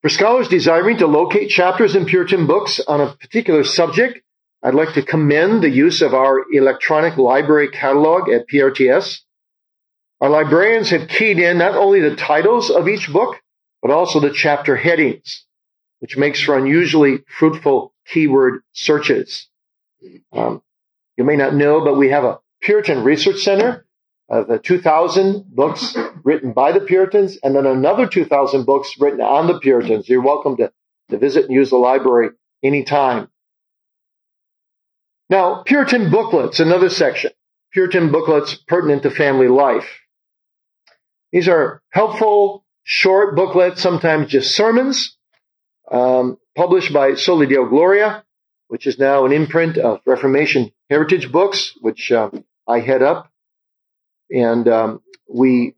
For 0.00 0.08
scholars 0.08 0.48
desiring 0.48 0.98
to 0.98 1.06
locate 1.06 1.50
chapters 1.50 1.94
in 1.94 2.06
Puritan 2.06 2.46
books 2.46 2.80
on 2.80 3.02
a 3.02 3.14
particular 3.14 3.62
subject, 3.62 4.20
I'd 4.62 4.74
like 4.74 4.94
to 4.94 5.02
commend 5.02 5.62
the 5.62 5.70
use 5.70 6.00
of 6.00 6.14
our 6.14 6.46
electronic 6.50 7.18
library 7.18 7.68
catalog 7.68 8.30
at 8.30 8.48
PRTS. 8.48 9.18
Our 10.20 10.30
librarians 10.30 10.90
have 10.90 11.08
keyed 11.08 11.38
in 11.38 11.58
not 11.58 11.74
only 11.74 12.00
the 12.00 12.16
titles 12.16 12.70
of 12.70 12.88
each 12.88 13.12
book, 13.12 13.36
but 13.82 13.90
also 13.90 14.18
the 14.18 14.32
chapter 14.32 14.76
headings, 14.76 15.44
which 16.02 16.16
makes 16.16 16.42
for 16.42 16.58
unusually 16.58 17.18
fruitful 17.38 17.94
keyword 18.08 18.62
searches. 18.72 19.48
Um, 20.32 20.60
you 21.16 21.22
may 21.22 21.36
not 21.36 21.54
know, 21.54 21.84
but 21.84 21.96
we 21.96 22.08
have 22.08 22.24
a 22.24 22.40
Puritan 22.60 23.04
Research 23.04 23.38
Center 23.38 23.86
of 24.28 24.48
the 24.48 24.58
2,000 24.58 25.44
books 25.54 25.96
written 26.24 26.54
by 26.54 26.72
the 26.72 26.80
Puritans, 26.80 27.38
and 27.44 27.54
then 27.54 27.66
another 27.66 28.08
2,000 28.08 28.66
books 28.66 28.96
written 28.98 29.20
on 29.20 29.46
the 29.46 29.60
Puritans. 29.60 30.08
You're 30.08 30.22
welcome 30.22 30.56
to, 30.56 30.72
to 31.10 31.18
visit 31.18 31.44
and 31.44 31.54
use 31.54 31.70
the 31.70 31.76
library 31.76 32.30
anytime. 32.64 33.28
Now, 35.30 35.62
Puritan 35.62 36.10
booklets, 36.10 36.58
another 36.58 36.90
section. 36.90 37.30
Puritan 37.72 38.10
booklets 38.10 38.56
pertinent 38.56 39.04
to 39.04 39.10
family 39.12 39.46
life. 39.46 40.00
These 41.30 41.46
are 41.46 41.80
helpful, 41.90 42.64
short 42.82 43.36
booklets, 43.36 43.80
sometimes 43.80 44.32
just 44.32 44.56
sermons, 44.56 45.16
um, 45.92 46.38
published 46.56 46.92
by 46.92 47.14
Soli 47.14 47.46
Deo 47.46 47.66
Gloria, 47.66 48.24
which 48.68 48.86
is 48.86 48.98
now 48.98 49.26
an 49.26 49.32
imprint 49.32 49.76
of 49.76 50.00
Reformation 50.06 50.72
Heritage 50.88 51.30
Books, 51.30 51.74
which 51.80 52.10
uh, 52.10 52.30
I 52.66 52.80
head 52.80 53.02
up. 53.02 53.30
And 54.30 54.66
um, 54.66 55.02
we 55.28 55.76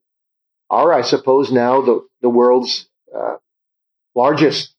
are, 0.71 0.93
I 0.93 1.03
suppose, 1.03 1.51
now 1.51 1.83
the, 1.83 2.07
the 2.23 2.29
world's 2.29 2.87
uh, 3.15 3.37
largest 4.15 4.75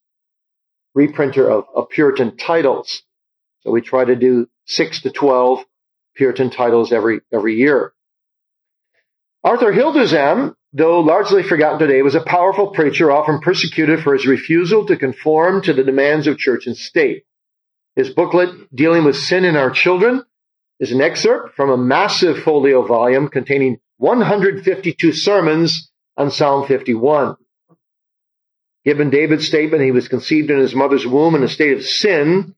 reprinter 0.96 1.50
of, 1.50 1.66
of 1.76 1.90
Puritan 1.90 2.38
titles. 2.38 3.04
So 3.62 3.72
we 3.72 3.82
try 3.82 4.06
to 4.06 4.16
do 4.16 4.48
six 4.66 5.02
to 5.02 5.12
12 5.12 5.66
Puritan 6.16 6.50
titles 6.50 6.94
every, 6.94 7.20
every 7.34 7.56
year. 7.56 7.92
Arthur 9.44 9.74
Hildersham, 9.74 10.56
though 10.76 11.00
largely 11.00 11.42
forgotten 11.42 11.80
today, 11.80 12.02
was 12.02 12.16
a 12.16 12.22
powerful 12.22 12.68
preacher 12.68 13.10
often 13.10 13.40
persecuted 13.40 14.02
for 14.02 14.14
his 14.14 14.28
refusal 14.28 14.86
to 14.86 14.98
conform 14.98 15.62
to 15.62 15.72
the 15.72 15.86
demands 15.86 16.28
of 16.28 16.38
church 16.38 16.68
and 16.68 16.76
state. 16.76 17.24
His 17.96 18.10
booklet, 18.10 18.76
Dealing 18.76 19.06
with 19.06 19.16
Sin 19.16 19.46
in 19.46 19.56
Our 19.56 19.72
Children, 19.72 20.24
is 20.82 20.92
an 20.92 21.00
excerpt 21.00 21.56
from 21.56 21.70
a 21.70 21.78
massive 21.78 22.40
folio 22.40 22.86
volume 22.86 23.30
containing 23.30 23.80
152 24.00 25.14
sermons 25.14 25.90
on 26.18 26.30
Psalm 26.30 26.68
51. 26.68 27.38
Given 28.84 29.10
David's 29.10 29.48
statement, 29.48 29.82
he 29.82 29.92
was 29.92 30.10
conceived 30.10 30.52
in 30.52 30.60
his 30.60 30.76
mother's 30.76 31.08
womb 31.08 31.36
in 31.36 31.44
a 31.44 31.48
state 31.48 31.78
of 31.78 31.86
sin. 31.86 32.54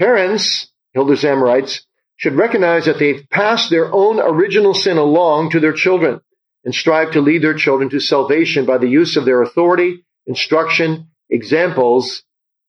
Parents, 0.00 0.72
Hildersham 0.96 1.40
writes, 1.40 1.86
should 2.16 2.34
recognize 2.34 2.86
that 2.86 2.98
they've 2.98 3.24
passed 3.30 3.70
their 3.70 3.92
own 3.92 4.18
original 4.18 4.74
sin 4.74 4.98
along 4.98 5.50
to 5.50 5.60
their 5.60 5.72
children 5.72 6.20
and 6.64 6.74
strive 6.74 7.12
to 7.12 7.20
lead 7.20 7.42
their 7.42 7.54
children 7.54 7.90
to 7.90 8.00
salvation 8.00 8.64
by 8.66 8.78
the 8.78 8.88
use 8.88 9.16
of 9.16 9.24
their 9.24 9.42
authority, 9.42 10.04
instruction, 10.26 11.08
examples, 11.28 12.22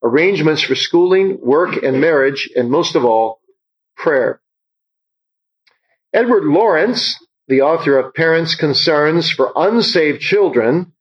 arrangements 0.04 0.62
for 0.62 0.76
schooling, 0.76 1.38
work, 1.42 1.82
and 1.84 2.02
marriage, 2.02 2.50
and 2.56 2.70
most 2.70 2.96
of 2.96 3.06
all, 3.06 3.40
prayer. 3.96 4.42
Edward 6.14 6.44
Lawrence, 6.44 7.18
the 7.48 7.62
author 7.62 7.98
of 7.98 8.14
Parents' 8.14 8.56
Concerns 8.56 9.32
for 9.32 9.52
Unsaved 9.56 10.22
Children, 10.22 10.94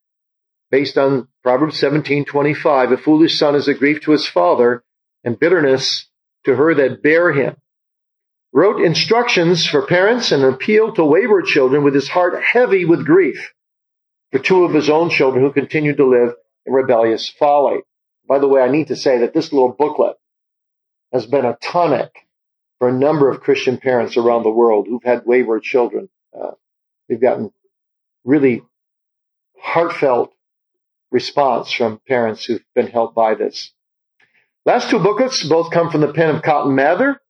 based 0.70 0.96
on 0.96 1.28
Proverbs 1.42 1.78
17:25, 1.80 2.92
a 2.92 2.96
foolish 2.96 3.38
son 3.38 3.54
is 3.54 3.68
a 3.68 3.74
grief 3.74 4.00
to 4.02 4.12
his 4.12 4.26
father 4.26 4.82
and 5.24 5.38
bitterness 5.38 6.08
to 6.44 6.56
her 6.56 6.74
that 6.74 7.02
bear 7.02 7.32
him. 7.32 7.56
Wrote 8.52 8.82
instructions 8.82 9.66
for 9.66 9.86
parents 9.86 10.30
and 10.30 10.42
an 10.42 10.52
appeal 10.52 10.92
to 10.94 11.04
wayward 11.04 11.46
children 11.46 11.84
with 11.84 11.94
his 11.94 12.08
heart 12.08 12.42
heavy 12.42 12.84
with 12.84 13.06
grief 13.06 13.52
for 14.30 14.38
two 14.38 14.64
of 14.64 14.74
his 14.74 14.90
own 14.90 15.10
children 15.10 15.42
who 15.42 15.52
continued 15.52 15.96
to 15.96 16.06
live 16.06 16.34
in 16.66 16.72
rebellious 16.72 17.30
folly. 17.30 17.80
By 18.28 18.38
the 18.38 18.48
way, 18.48 18.62
I 18.62 18.68
need 18.68 18.88
to 18.88 18.96
say 18.96 19.18
that 19.18 19.32
this 19.32 19.52
little 19.52 19.72
booklet 19.72 20.16
has 21.12 21.26
been 21.26 21.44
a 21.44 21.56
tonic 21.62 22.10
for 22.78 22.88
a 22.88 22.92
number 22.92 23.30
of 23.30 23.40
Christian 23.40 23.78
parents 23.78 24.16
around 24.16 24.42
the 24.42 24.50
world 24.50 24.86
who've 24.88 25.04
had 25.04 25.24
wayward 25.24 25.62
children. 25.62 26.08
Uh, 26.38 26.52
we've 27.08 27.20
gotten 27.20 27.52
really 28.24 28.62
heartfelt 29.58 30.32
response 31.10 31.70
from 31.70 32.00
parents 32.08 32.44
who've 32.44 32.64
been 32.74 32.88
helped 32.88 33.14
by 33.14 33.34
this. 33.34 33.72
Last 34.64 34.90
two 34.90 34.98
booklets 34.98 35.46
both 35.46 35.70
come 35.70 35.90
from 35.90 36.00
the 36.00 36.12
pen 36.12 36.34
of 36.34 36.42
Cotton 36.42 36.74
Mather. 36.74 37.20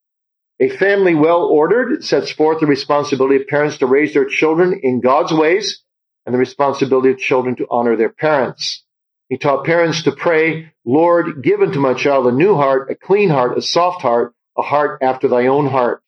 A 0.61 0.69
family 0.69 1.15
well 1.15 1.45
ordered 1.45 2.05
sets 2.05 2.31
forth 2.31 2.61
the 2.61 2.67
responsibility 2.67 3.37
of 3.37 3.49
parents 3.49 3.79
to 3.79 3.87
raise 3.87 4.15
their 4.15 4.27
children 4.27 4.81
in 4.83 5.01
God's 5.01 5.33
ways 5.33 5.83
and 6.25 6.35
the 6.35 6.39
responsibility 6.39 7.11
of 7.11 7.19
children 7.19 7.57
to 7.57 7.67
honor 7.71 7.97
their 7.97 8.11
parents. 8.11 8.85
He 9.29 9.39
taught 9.39 9.65
parents 9.65 10.03
to 10.03 10.13
pray, 10.13 10.73
Lord, 10.85 11.43
give 11.43 11.63
unto 11.63 11.81
my 11.81 11.95
child 11.95 12.27
a 12.27 12.33
new 12.33 12.55
heart, 12.55 12.91
a 12.91 12.95
clean 12.95 13.31
heart, 13.31 13.57
a 13.57 13.63
soft 13.63 14.03
heart, 14.03 14.35
a 14.57 14.63
heart 14.63 14.99
after 15.03 15.27
thy 15.27 15.47
own 15.47 15.67
heart. 15.67 16.03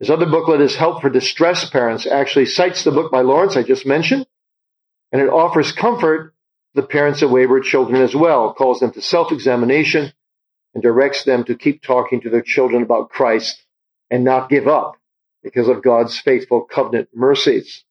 His 0.00 0.10
other 0.10 0.26
booklet 0.26 0.60
is 0.60 0.76
Help 0.76 1.00
for 1.00 1.10
Distressed 1.10 1.72
Parents, 1.72 2.06
actually 2.06 2.46
cites 2.46 2.84
the 2.84 2.90
book 2.90 3.10
by 3.10 3.20
Lawrence 3.20 3.56
I 3.56 3.62
just 3.62 3.86
mentioned, 3.86 4.26
and 5.12 5.22
it 5.22 5.28
offers 5.28 5.72
comfort 5.72 6.34
to 6.74 6.82
the 6.82 6.86
parents 6.86 7.22
of 7.22 7.30
wayward 7.30 7.64
children 7.64 8.02
as 8.02 8.14
well, 8.14 8.54
calls 8.54 8.80
them 8.80 8.92
to 8.92 9.00
self-examination, 9.00 10.12
and 10.78 10.82
directs 10.84 11.24
them 11.24 11.42
to 11.42 11.56
keep 11.56 11.82
talking 11.82 12.20
to 12.20 12.30
their 12.30 12.40
children 12.40 12.84
about 12.84 13.10
Christ 13.10 13.60
and 14.12 14.22
not 14.22 14.48
give 14.48 14.68
up 14.68 14.94
because 15.42 15.66
of 15.66 15.82
God's 15.82 16.16
faithful 16.16 16.60
covenant 16.62 17.08
mercies. 17.12 17.82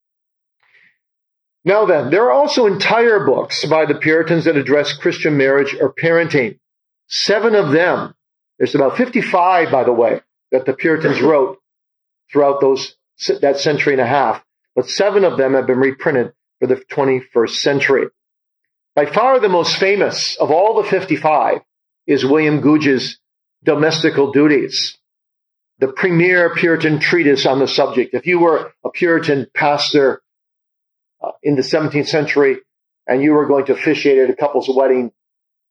Now 1.65 1.85
then, 1.85 2.11
there 2.11 2.23
are 2.27 2.31
also 2.31 2.65
entire 2.65 3.25
books 3.25 3.65
by 3.65 3.85
the 3.85 3.95
Puritans 3.95 4.45
that 4.45 4.55
address 4.55 4.93
Christian 4.93 5.35
marriage 5.35 5.75
or 5.77 5.93
parenting. 5.93 6.59
Seven 7.07 7.55
of 7.55 7.73
them 7.73 8.13
there's 8.57 8.73
about 8.73 8.95
55, 8.95 9.69
by 9.69 9.83
the 9.83 9.91
way, 9.91 10.21
that 10.51 10.65
the 10.65 10.73
Puritans 10.73 11.21
wrote 11.21 11.59
throughout 12.31 12.61
those, 12.61 12.95
that 13.41 13.59
century 13.59 13.93
and 13.93 14.01
a 14.01 14.07
half, 14.07 14.41
but 14.77 14.89
seven 14.89 15.25
of 15.25 15.37
them 15.37 15.55
have 15.55 15.67
been 15.67 15.77
reprinted 15.77 16.31
for 16.59 16.67
the 16.67 16.81
21st 16.89 17.55
century. 17.57 18.07
By 18.95 19.07
far 19.07 19.41
the 19.41 19.49
most 19.49 19.75
famous 19.75 20.37
of 20.37 20.51
all 20.51 20.81
the 20.81 20.89
55 20.89 21.59
is 22.07 22.25
William 22.25 22.61
Gouge's 22.61 23.19
Domestical 23.63 24.31
Duties, 24.31 24.97
the 25.79 25.89
premier 25.89 26.55
Puritan 26.55 26.99
treatise 26.99 27.45
on 27.45 27.59
the 27.59 27.67
subject. 27.67 28.13
If 28.13 28.25
you 28.25 28.39
were 28.39 28.71
a 28.83 28.89
Puritan 28.89 29.47
pastor 29.53 30.21
uh, 31.21 31.31
in 31.43 31.55
the 31.55 31.61
17th 31.61 32.07
century 32.07 32.57
and 33.05 33.21
you 33.21 33.33
were 33.33 33.45
going 33.45 33.65
to 33.65 33.73
officiate 33.73 34.17
at 34.19 34.29
a 34.29 34.35
couple's 34.35 34.69
wedding, 34.73 35.11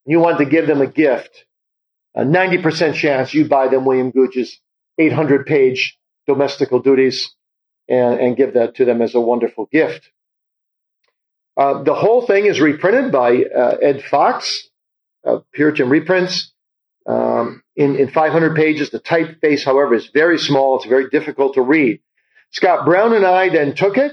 you 0.05 0.21
wanted 0.21 0.45
to 0.45 0.51
give 0.51 0.67
them 0.67 0.81
a 0.81 0.87
gift, 0.87 1.47
a 2.15 2.23
90% 2.23 2.95
chance 2.95 3.35
you 3.35 3.49
buy 3.49 3.69
them 3.69 3.85
William 3.85 4.11
Gouge's 4.11 4.61
800 4.99 5.47
page 5.47 5.99
domestical 6.27 6.81
duties 6.81 7.35
and, 7.89 8.21
and, 8.21 8.37
give 8.37 8.55
that 8.55 8.77
to 8.77 8.85
them 8.85 9.01
as 9.01 9.15
a 9.15 9.21
wonderful 9.21 9.67
gift. 9.67 10.11
Uh, 11.57 11.83
the 11.83 11.95
whole 11.95 12.27
thing 12.27 12.47
is 12.47 12.61
reprinted 12.61 13.13
by 13.13 13.45
uh, 13.45 13.77
Ed 13.81 14.03
Fox, 14.03 14.69
uh, 15.27 15.41
Puritan 15.53 15.89
reprints, 15.89 16.53
um, 17.07 17.63
in, 17.75 17.97
in 17.97 18.09
500 18.09 18.57
pages. 18.57 18.91
The 18.91 19.01
typeface, 19.01 19.65
however, 19.65 19.95
is 19.95 20.09
very 20.13 20.39
small. 20.39 20.77
It's 20.77 20.87
very 20.87 21.09
difficult 21.11 21.55
to 21.55 21.63
read. 21.63 22.01
Scott 22.51 22.85
Brown 22.85 23.13
and 23.13 23.27
I 23.27 23.49
then 23.49 23.75
took 23.75 23.97
it 23.99 24.13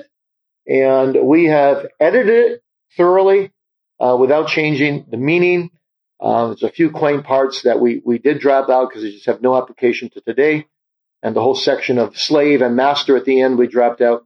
and 0.65 1.17
we 1.23 1.45
have 1.45 1.85
edited 1.99 2.29
it 2.29 2.63
thoroughly 2.97 3.51
uh, 3.99 4.17
without 4.19 4.47
changing 4.47 5.05
the 5.09 5.17
meaning 5.17 5.69
uh, 6.23 6.47
there's 6.47 6.63
a 6.63 6.71
few 6.71 6.89
quaint 6.89 7.25
parts 7.25 7.63
that 7.63 7.81
we, 7.81 8.01
we 8.05 8.17
did 8.17 8.39
drop 8.39 8.69
out 8.69 8.87
because 8.87 9.03
they 9.03 9.11
just 9.11 9.25
have 9.25 9.41
no 9.41 9.57
application 9.57 10.09
to 10.09 10.21
today. 10.21 10.65
And 11.21 11.35
the 11.35 11.41
whole 11.41 11.55
section 11.55 11.97
of 11.97 12.17
slave 12.17 12.61
and 12.61 12.77
master 12.77 13.17
at 13.17 13.25
the 13.25 13.41
end 13.41 13.57
we 13.57 13.67
dropped 13.67 13.99
out. 13.99 14.25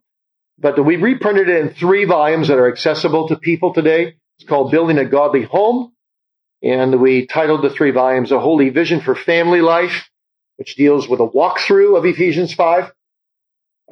But 0.59 0.83
we 0.83 0.95
reprinted 0.95 1.49
it 1.49 1.59
in 1.59 1.73
three 1.73 2.05
volumes 2.05 2.49
that 2.49 2.59
are 2.59 2.71
accessible 2.71 3.27
to 3.29 3.35
people 3.35 3.73
today. 3.73 4.15
It's 4.37 4.47
called 4.47 4.71
Building 4.71 4.99
a 4.99 5.05
Godly 5.05 5.43
Home. 5.43 5.93
And 6.63 6.99
we 6.99 7.27
titled 7.27 7.63
the 7.63 7.69
three 7.69 7.91
volumes 7.91 8.31
A 8.31 8.39
Holy 8.39 8.69
Vision 8.69 9.01
for 9.01 9.15
Family 9.15 9.61
Life, 9.61 10.09
which 10.57 10.75
deals 10.75 11.07
with 11.07 11.19
a 11.19 11.27
walkthrough 11.27 11.97
of 11.97 12.05
Ephesians 12.05 12.53
5, 12.53 12.91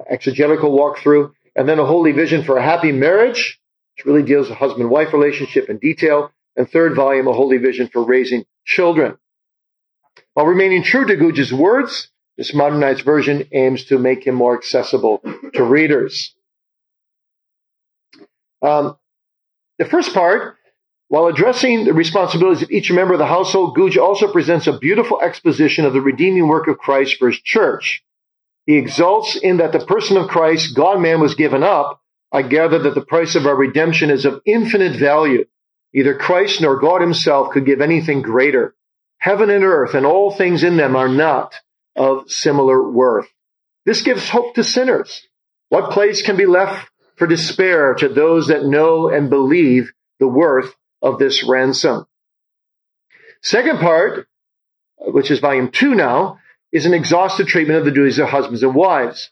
exegetical 0.10 0.72
walkthrough, 0.72 1.32
and 1.56 1.70
then 1.70 1.80
A 1.80 1.86
Holy 1.86 2.12
Vision 2.12 2.44
for 2.44 2.58
a 2.58 2.64
Happy 2.64 2.92
Marriage, 2.92 3.60
which 3.96 4.06
really 4.06 4.24
deals 4.24 4.50
with 4.50 4.58
husband-wife 4.58 5.14
relationship 5.14 5.70
in 5.70 5.78
detail, 5.78 6.32
and 6.56 6.70
third 6.70 6.96
volume, 6.96 7.28
A 7.28 7.34
Holy 7.34 7.58
Vision 7.58 7.88
for 7.88 8.04
Raising 8.04 8.46
Children. 8.66 9.18
While 10.34 10.48
remaining 10.48 10.84
true 10.84 11.06
to 11.06 11.16
Gouge's 11.16 11.54
words, 11.54 12.10
this 12.38 12.54
modernized 12.54 13.06
version 13.06 13.48
aims 13.52 13.86
to 13.86 14.00
make 14.00 14.26
him 14.26 14.36
more 14.36 14.58
accessible 14.58 15.22
to 15.54 15.64
readers. 15.64 16.36
Um, 18.62 18.98
the 19.78 19.86
first 19.86 20.14
part, 20.14 20.58
while 21.08 21.28
addressing 21.28 21.86
the 21.86 21.94
responsibilities 21.94 22.64
of 22.64 22.72
each 22.72 22.92
member 22.92 23.14
of 23.14 23.20
the 23.20 23.28
household, 23.28 23.76
Gouge 23.76 23.98
also 23.98 24.32
presents 24.32 24.66
a 24.66 24.78
beautiful 24.78 25.22
exposition 25.22 25.86
of 25.86 25.94
the 25.94 26.02
redeeming 26.02 26.48
work 26.48 26.68
of 26.68 26.80
Christ 26.80 27.18
for 27.18 27.30
his 27.30 27.40
church. 27.40 28.04
He 28.66 28.78
exults 28.78 29.36
in 29.36 29.58
that 29.58 29.72
the 29.72 29.86
person 29.86 30.18
of 30.18 30.30
Christ, 30.30 30.76
God 30.76 31.00
man, 31.00 31.22
was 31.22 31.36
given 31.36 31.62
up. 31.62 32.02
I 32.32 32.42
gather 32.42 32.80
that 32.80 32.96
the 32.96 33.06
price 33.06 33.36
of 33.36 33.46
our 33.46 33.56
redemption 33.56 34.10
is 34.10 34.26
of 34.26 34.42
infinite 34.46 34.98
value. 35.00 35.46
Neither 35.94 36.18
Christ 36.18 36.62
nor 36.62 36.80
God 36.80 37.02
himself 37.02 37.52
could 37.52 37.66
give 37.66 37.82
anything 37.82 38.24
greater. 38.24 38.76
Heaven 39.20 39.52
and 39.52 39.64
earth 39.64 39.94
and 39.94 40.06
all 40.06 40.32
things 40.32 40.64
in 40.64 40.76
them 40.76 40.96
are 40.96 41.08
not 41.08 41.54
of 41.96 42.32
similar 42.32 42.92
worth. 42.92 43.28
This 43.86 44.02
gives 44.02 44.28
hope 44.28 44.56
to 44.56 44.64
sinners. 44.64 45.28
What 45.70 45.92
place 45.92 46.24
can 46.24 46.36
be 46.36 46.48
left 46.48 46.90
for 47.16 47.28
despair 47.28 47.94
to 47.96 48.10
those 48.10 48.48
that 48.48 48.66
know 48.66 49.08
and 49.10 49.30
believe 49.30 49.94
the 50.20 50.28
worth 50.28 50.74
of 51.06 51.20
this 51.20 51.44
ransom? 51.48 52.06
Second 53.42 53.80
part, 53.80 54.28
which 54.98 55.32
is 55.32 55.40
volume 55.40 55.70
two 55.70 55.94
now, 55.96 56.40
is 56.72 56.86
an 56.86 56.94
exhaustive 56.94 57.48
treatment 57.48 57.80
of 57.80 57.86
the 57.86 57.92
duties 57.92 58.20
of 58.20 58.28
husbands 58.28 58.64
and 58.64 58.74
wives. 58.74 59.30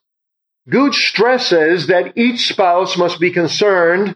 Gouge 0.70 0.96
stresses 0.96 1.88
that 1.88 2.18
each 2.18 2.48
spouse 2.48 2.96
must 2.96 3.20
be 3.20 3.32
concerned 3.32 4.16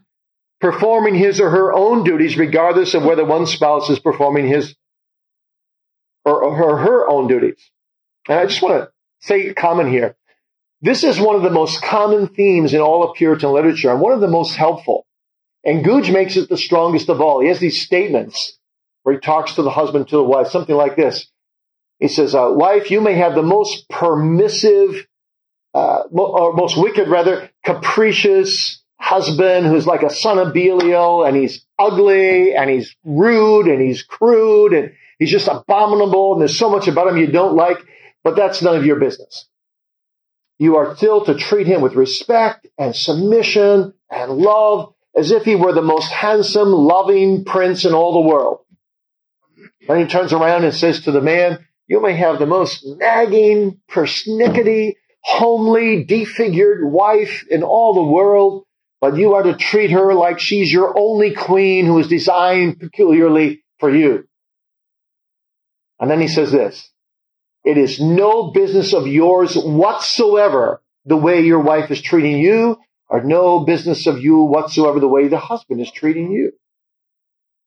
performing 0.62 1.16
his 1.16 1.42
or 1.42 1.50
her 1.50 1.74
own 1.74 2.04
duties 2.04 2.38
regardless 2.38 2.94
of 2.94 3.04
whether 3.04 3.26
one 3.26 3.46
spouse 3.46 3.90
is 3.90 4.00
performing 4.00 4.48
his 4.48 4.76
or 6.24 6.56
her, 6.56 6.78
her 6.78 7.10
own 7.10 7.28
duties. 7.28 7.72
And 8.28 8.40
I 8.40 8.46
just 8.46 8.62
want 8.62 8.84
to 8.84 8.92
say 9.20 9.48
a 9.48 9.54
comment 9.54 9.90
here. 9.90 10.16
This 10.82 11.04
is 11.04 11.20
one 11.20 11.36
of 11.36 11.42
the 11.42 11.50
most 11.50 11.82
common 11.82 12.28
themes 12.28 12.74
in 12.74 12.82
all 12.82 13.04
of 13.04 13.16
Puritan 13.16 13.52
literature 13.52 13.92
and 13.92 14.00
one 14.00 14.14
of 14.14 14.22
the 14.22 14.28
most 14.28 14.56
helpful. 14.56 15.07
And 15.68 15.84
Gouge 15.84 16.10
makes 16.12 16.38
it 16.38 16.48
the 16.48 16.58
strongest 16.58 17.10
of 17.10 17.20
all. 17.20 17.42
He 17.42 17.50
has 17.50 17.60
these 17.60 17.82
statements 17.82 18.58
where 19.04 19.16
he 19.16 19.20
talks 19.20 19.56
to 19.56 19.64
the 19.64 19.70
husband, 19.70 20.08
to 20.08 20.16
the 20.16 20.24
wife, 20.24 20.48
something 20.48 20.74
like 20.74 20.96
this. 20.96 21.28
He 22.00 22.08
says, 22.08 22.34
uh, 22.34 22.52
wife, 22.54 22.90
you 22.90 23.02
may 23.02 23.16
have 23.16 23.36
the 23.36 23.44
most 23.44 23.90
permissive, 23.90 25.06
uh, 25.74 26.04
or 26.10 26.54
most 26.54 26.78
wicked 26.78 27.10
rather, 27.10 27.52
capricious 27.66 28.82
husband 28.98 29.68
who's 29.68 29.86
like 29.86 30.04
a 30.04 30.10
son 30.10 30.40
of 30.40 30.54
Belial 30.54 31.26
and 31.26 31.36
he's 31.36 31.66
ugly 31.78 32.56
and 32.56 32.70
he's 32.70 32.96
rude 33.04 33.68
and 33.68 33.82
he's 33.82 34.04
crude 34.04 34.72
and 34.72 34.94
he's 35.20 35.32
just 35.32 35.50
abominable 35.50 36.32
and 36.32 36.42
there's 36.42 36.58
so 36.58 36.70
much 36.70 36.88
about 36.88 37.10
him 37.10 37.18
you 37.18 37.28
don't 37.28 37.56
like, 37.56 37.78
but 38.24 38.38
that's 38.38 38.62
none 38.62 38.78
of 38.78 38.86
your 38.86 39.02
business. 39.02 39.50
You 40.60 40.78
are 40.78 40.96
still 40.96 41.26
to 41.26 41.36
treat 41.36 41.68
him 41.68 41.82
with 41.82 41.96
respect 41.96 42.68
and 42.78 42.96
submission 42.96 43.94
and 44.10 44.32
love 44.32 44.94
as 45.18 45.32
if 45.32 45.44
he 45.44 45.56
were 45.56 45.74
the 45.74 45.82
most 45.82 46.12
handsome, 46.12 46.72
loving 46.72 47.44
prince 47.44 47.86
in 47.86 47.94
all 47.94 48.14
the 48.14 48.30
world. 48.30 48.60
Then 49.88 50.00
he 50.00 50.06
turns 50.06 50.32
around 50.32 50.64
and 50.64 50.74
says 50.74 51.02
to 51.02 51.12
the 51.12 51.22
man, 51.22 51.66
you 51.88 52.02
may 52.02 52.16
have 52.16 52.38
the 52.38 52.46
most 52.46 52.86
nagging, 52.86 53.82
persnickety, 53.90 54.96
homely, 55.22 56.06
defigured 56.06 56.88
wife 56.88 57.46
in 57.50 57.64
all 57.64 57.96
the 57.96 58.12
world, 58.12 58.66
but 59.02 59.18
you 59.18 59.34
are 59.34 59.44
to 59.44 59.56
treat 59.56 59.92
her 59.92 60.14
like 60.14 60.40
she's 60.40 60.72
your 60.72 60.98
only 60.98 61.34
queen 61.34 61.86
who 61.86 61.98
is 62.00 62.08
designed 62.08 62.80
peculiarly 62.80 63.64
for 63.80 63.90
you. 63.90 64.28
And 66.00 66.12
then 66.12 66.22
he 66.22 66.28
says 66.28 66.52
this, 66.52 66.90
it 67.64 67.78
is 67.78 68.00
no 68.00 68.52
business 68.52 68.94
of 68.94 69.08
yours 69.08 69.56
whatsoever 69.56 70.82
the 71.06 71.18
way 71.18 71.42
your 71.42 71.62
wife 71.62 71.90
is 71.90 72.02
treating 72.02 72.38
you, 72.38 72.78
or 73.10 73.24
no 73.24 73.60
business 73.60 74.08
of 74.08 74.20
you 74.20 74.38
whatsoever 74.40 75.00
the 75.00 75.08
way 75.08 75.28
the 75.28 75.38
husband 75.38 75.82
is 75.82 75.92
treating 75.92 76.32
you 76.32 76.52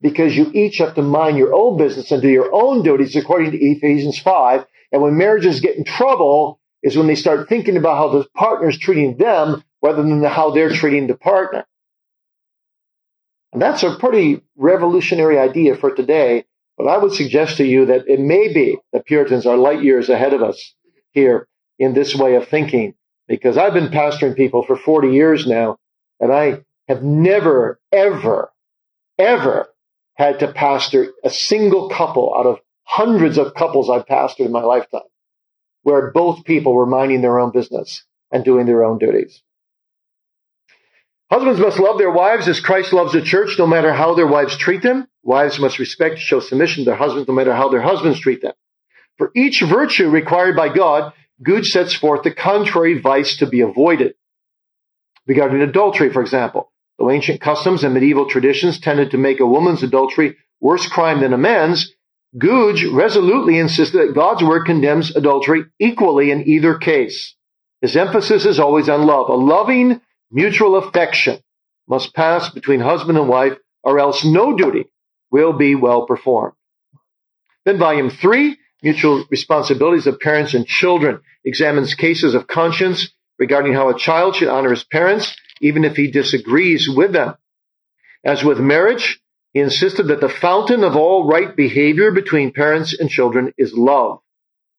because 0.00 0.36
you 0.36 0.50
each 0.52 0.78
have 0.78 0.94
to 0.94 1.02
mind 1.02 1.36
your 1.36 1.54
own 1.54 1.76
business 1.76 2.10
and 2.10 2.22
do 2.22 2.28
your 2.28 2.50
own 2.52 2.82
duties 2.82 3.16
according 3.16 3.52
to 3.52 3.58
Ephesians 3.58 4.18
5. 4.18 4.64
And 4.92 5.02
when 5.02 5.16
marriages 5.16 5.60
get 5.60 5.76
in 5.76 5.84
trouble 5.84 6.60
is 6.82 6.96
when 6.96 7.06
they 7.06 7.14
start 7.14 7.48
thinking 7.48 7.76
about 7.76 7.96
how 7.96 8.18
the 8.18 8.28
partner 8.34 8.70
is 8.70 8.78
treating 8.78 9.16
them 9.18 9.62
rather 9.82 10.02
than 10.02 10.22
how 10.24 10.50
they're 10.50 10.70
treating 10.70 11.06
the 11.06 11.16
partner. 11.16 11.66
And 13.52 13.60
that's 13.60 13.82
a 13.82 13.96
pretty 13.96 14.42
revolutionary 14.56 15.38
idea 15.38 15.76
for 15.76 15.94
today. 15.94 16.44
But 16.78 16.86
I 16.86 16.96
would 16.96 17.12
suggest 17.12 17.58
to 17.58 17.64
you 17.64 17.86
that 17.86 18.08
it 18.08 18.20
may 18.20 18.52
be 18.52 18.78
the 18.92 19.00
Puritans 19.00 19.44
are 19.44 19.56
light 19.56 19.82
years 19.82 20.08
ahead 20.08 20.32
of 20.32 20.42
us 20.42 20.74
here 21.10 21.46
in 21.78 21.92
this 21.92 22.14
way 22.14 22.36
of 22.36 22.48
thinking 22.48 22.94
because 23.30 23.56
I've 23.56 23.72
been 23.72 23.90
pastoring 23.90 24.34
people 24.34 24.64
for 24.64 24.76
40 24.76 25.12
years 25.12 25.46
now 25.46 25.78
and 26.18 26.32
I 26.32 26.64
have 26.88 27.04
never, 27.04 27.80
ever, 27.92 28.50
ever 29.16 29.68
had 30.14 30.40
to 30.40 30.52
pastor 30.52 31.12
a 31.22 31.30
single 31.30 31.90
couple 31.90 32.34
out 32.36 32.46
of 32.46 32.58
hundreds 32.82 33.38
of 33.38 33.54
couples 33.54 33.88
I've 33.88 34.06
pastored 34.06 34.46
in 34.46 34.52
my 34.52 34.64
lifetime, 34.64 35.08
where 35.84 36.10
both 36.10 36.44
people 36.44 36.74
were 36.74 36.86
minding 36.86 37.22
their 37.22 37.38
own 37.38 37.52
business 37.52 38.04
and 38.32 38.44
doing 38.44 38.66
their 38.66 38.82
own 38.82 38.98
duties. 38.98 39.40
Husbands 41.30 41.60
must 41.60 41.78
love 41.78 41.98
their 41.98 42.10
wives 42.10 42.48
as 42.48 42.58
Christ 42.58 42.92
loves 42.92 43.12
the 43.12 43.22
church, 43.22 43.56
no 43.60 43.66
matter 43.68 43.92
how 43.92 44.16
their 44.16 44.26
wives 44.26 44.56
treat 44.56 44.82
them. 44.82 45.06
Wives 45.22 45.60
must 45.60 45.78
respect, 45.78 46.18
show 46.18 46.40
submission 46.40 46.82
to 46.82 46.90
their 46.90 46.98
husbands, 46.98 47.28
no 47.28 47.34
matter 47.34 47.54
how 47.54 47.68
their 47.68 47.80
husbands 47.80 48.18
treat 48.18 48.42
them. 48.42 48.54
For 49.18 49.30
each 49.36 49.60
virtue 49.60 50.10
required 50.10 50.56
by 50.56 50.74
God, 50.74 51.12
Gouge 51.42 51.68
sets 51.68 51.94
forth 51.94 52.22
the 52.22 52.34
contrary 52.34 52.98
vice 53.00 53.36
to 53.38 53.46
be 53.46 53.60
avoided. 53.60 54.14
Regarding 55.26 55.62
adultery, 55.62 56.12
for 56.12 56.20
example, 56.20 56.70
Though 57.00 57.10
ancient 57.10 57.40
customs 57.40 57.82
and 57.82 57.94
medieval 57.94 58.26
traditions 58.26 58.78
tended 58.78 59.12
to 59.12 59.18
make 59.18 59.40
a 59.40 59.46
woman's 59.46 59.82
adultery 59.82 60.36
worse 60.60 60.86
crime 60.86 61.20
than 61.20 61.32
a 61.32 61.38
man's, 61.38 61.94
Gouge 62.36 62.84
resolutely 62.84 63.58
insisted 63.58 64.08
that 64.08 64.14
God's 64.14 64.44
word 64.44 64.66
condemns 64.66 65.16
adultery 65.16 65.64
equally 65.78 66.30
in 66.30 66.46
either 66.46 66.76
case. 66.76 67.34
His 67.80 67.96
emphasis 67.96 68.44
is 68.44 68.60
always 68.60 68.90
on 68.90 69.06
love. 69.06 69.30
A 69.30 69.34
loving, 69.34 70.02
mutual 70.30 70.76
affection 70.76 71.40
must 71.88 72.14
pass 72.14 72.50
between 72.50 72.80
husband 72.80 73.16
and 73.16 73.30
wife, 73.30 73.56
or 73.82 73.98
else 73.98 74.22
no 74.22 74.54
duty 74.54 74.84
will 75.30 75.54
be 75.54 75.74
well 75.74 76.04
performed. 76.04 76.54
Then 77.64 77.78
volume 77.78 78.10
three, 78.10 78.58
Mutual 78.82 79.24
Responsibilities 79.30 80.06
of 80.06 80.20
Parents 80.20 80.54
and 80.54 80.66
Children, 80.66 81.20
examines 81.44 81.94
cases 81.94 82.34
of 82.34 82.46
conscience 82.46 83.10
regarding 83.38 83.74
how 83.74 83.88
a 83.88 83.98
child 83.98 84.36
should 84.36 84.48
honor 84.48 84.70
his 84.70 84.84
parents 84.84 85.36
even 85.60 85.84
if 85.84 85.96
he 85.96 86.10
disagrees 86.10 86.88
with 86.88 87.12
them. 87.12 87.34
As 88.24 88.44
with 88.44 88.58
marriage, 88.58 89.20
he 89.52 89.60
insisted 89.60 90.08
that 90.08 90.20
the 90.20 90.28
fountain 90.28 90.84
of 90.84 90.96
all 90.96 91.26
right 91.26 91.54
behavior 91.54 92.10
between 92.10 92.52
parents 92.52 92.98
and 92.98 93.10
children 93.10 93.52
is 93.58 93.74
love. 93.74 94.20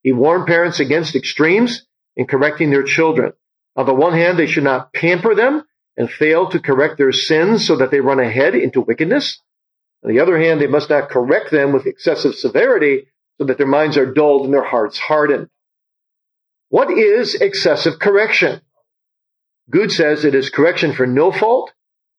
He 0.02 0.12
warned 0.12 0.46
parents 0.46 0.80
against 0.80 1.14
extremes 1.14 1.86
in 2.16 2.26
correcting 2.26 2.70
their 2.70 2.82
children. 2.82 3.32
On 3.76 3.86
the 3.86 3.94
one 3.94 4.14
hand, 4.14 4.38
they 4.38 4.46
should 4.46 4.64
not 4.64 4.92
pamper 4.92 5.34
them 5.34 5.64
and 5.96 6.10
fail 6.10 6.48
to 6.48 6.58
correct 6.58 6.98
their 6.98 7.12
sins 7.12 7.66
so 7.66 7.76
that 7.76 7.90
they 7.90 8.00
run 8.00 8.18
ahead 8.18 8.54
into 8.54 8.80
wickedness. 8.80 9.40
On 10.04 10.10
the 10.10 10.20
other 10.20 10.38
hand, 10.38 10.60
they 10.60 10.66
must 10.66 10.90
not 10.90 11.10
correct 11.10 11.50
them 11.50 11.72
with 11.72 11.86
excessive 11.86 12.34
severity 12.34 13.06
so 13.38 13.46
that 13.46 13.58
their 13.58 13.66
minds 13.66 13.96
are 13.96 14.12
dulled 14.12 14.44
and 14.44 14.54
their 14.54 14.64
hearts 14.64 14.98
hardened. 14.98 15.48
What 16.68 16.90
is 16.90 17.34
excessive 17.34 17.98
correction? 17.98 18.60
Gouge 19.70 19.92
says 19.92 20.24
it 20.24 20.34
is 20.34 20.50
correction 20.50 20.92
for 20.92 21.06
no 21.06 21.30
fault, 21.30 21.72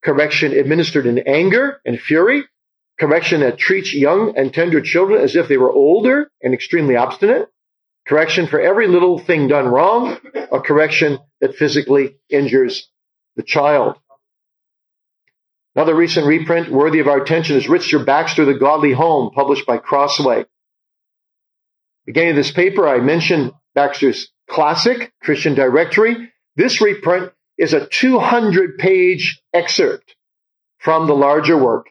correction 0.03 0.53
administered 0.53 1.05
in 1.05 1.19
anger 1.19 1.79
and 1.85 1.99
fury, 1.99 2.43
correction 2.99 3.41
that 3.41 3.57
treats 3.57 3.93
young 3.93 4.37
and 4.37 4.53
tender 4.53 4.81
children 4.81 5.21
as 5.21 5.35
if 5.35 5.47
they 5.47 5.57
were 5.57 5.71
older 5.71 6.29
and 6.41 6.53
extremely 6.53 6.95
obstinate, 6.95 7.49
correction 8.07 8.47
for 8.47 8.59
every 8.59 8.87
little 8.87 9.17
thing 9.19 9.47
done 9.47 9.67
wrong, 9.67 10.17
a 10.51 10.59
correction 10.59 11.19
that 11.41 11.55
physically 11.55 12.15
injures 12.29 12.89
the 13.35 13.43
child. 13.43 13.97
Another 15.75 15.95
recent 15.95 16.27
reprint 16.27 16.71
worthy 16.71 16.99
of 16.99 17.07
our 17.07 17.21
attention 17.21 17.57
is 17.57 17.67
Richard 17.67 18.05
Baxter, 18.05 18.45
The 18.45 18.53
Godly 18.53 18.93
Home, 18.93 19.31
published 19.33 19.65
by 19.65 19.77
Crossway. 19.77 20.45
Beginning 22.05 22.31
of 22.31 22.35
this 22.35 22.51
paper, 22.51 22.87
I 22.87 22.99
mentioned 22.99 23.53
Baxter's 23.75 24.29
classic 24.49 25.13
Christian 25.21 25.55
directory. 25.55 26.31
This 26.55 26.81
reprint 26.81 27.31
is 27.57 27.73
a 27.73 27.87
200 27.87 28.77
page 28.77 29.41
excerpt 29.53 30.15
from 30.79 31.07
the 31.07 31.15
larger 31.15 31.57
work. 31.57 31.87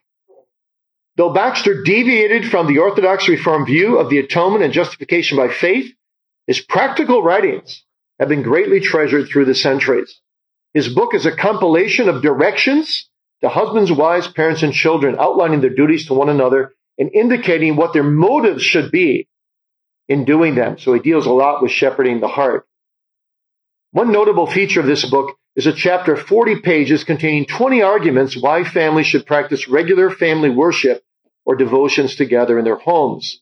Though 1.17 1.33
Baxter 1.33 1.83
deviated 1.83 2.51
from 2.51 2.67
the 2.67 2.79
Orthodox 2.79 3.29
Reformed 3.29 3.67
view 3.67 3.99
of 3.99 4.11
the 4.11 4.19
atonement 4.19 4.65
and 4.65 4.73
justification 4.73 5.37
by 5.37 5.49
faith, 5.49 5.93
his 6.47 6.61
practical 6.61 7.23
writings 7.23 7.85
have 8.19 8.29
been 8.29 8.43
greatly 8.43 8.81
treasured 8.81 9.29
through 9.29 9.47
the 9.47 9.55
centuries. 9.55 10.21
His 10.75 10.89
book 10.89 11.15
is 11.15 11.27
a 11.27 11.37
compilation 11.37 12.09
of 12.09 12.23
directions 12.23 13.09
to 13.43 13.49
husbands, 13.49 13.93
wives, 13.93 14.29
parents, 14.29 14.63
and 14.63 14.73
children, 14.73 15.17
outlining 15.19 15.61
their 15.61 15.75
duties 15.75 16.07
to 16.07 16.15
one 16.15 16.29
another 16.29 16.75
and 16.99 17.11
indicating 17.15 17.77
what 17.77 17.93
their 17.93 18.03
motives 18.03 18.63
should 18.63 18.91
be 18.91 19.29
in 20.09 20.25
doing 20.25 20.55
them. 20.55 20.79
So 20.79 20.93
he 20.95 21.01
deals 21.01 21.27
a 21.27 21.33
lot 21.33 21.63
with 21.63 21.71
shepherding 21.71 22.21
the 22.21 22.29
heart. 22.29 22.67
One 23.93 24.13
notable 24.13 24.47
feature 24.47 24.81
of 24.81 24.87
this 24.87 25.05
book 25.05 25.37
is 25.55 25.67
a 25.67 25.73
chapter 25.73 26.15
of 26.15 26.23
40 26.23 26.61
pages 26.61 27.05
containing 27.05 27.47
20 27.47 27.83
arguments 27.83 28.37
why 28.37 28.65
families 28.65 29.07
should 29.07 29.27
practice 29.27 29.69
regular 29.69 30.11
family 30.11 30.51
worship 30.51 31.05
or 31.45 31.57
devotions 31.57 32.17
together 32.17 32.59
in 32.59 32.65
their 32.65 32.77
homes. 32.77 33.41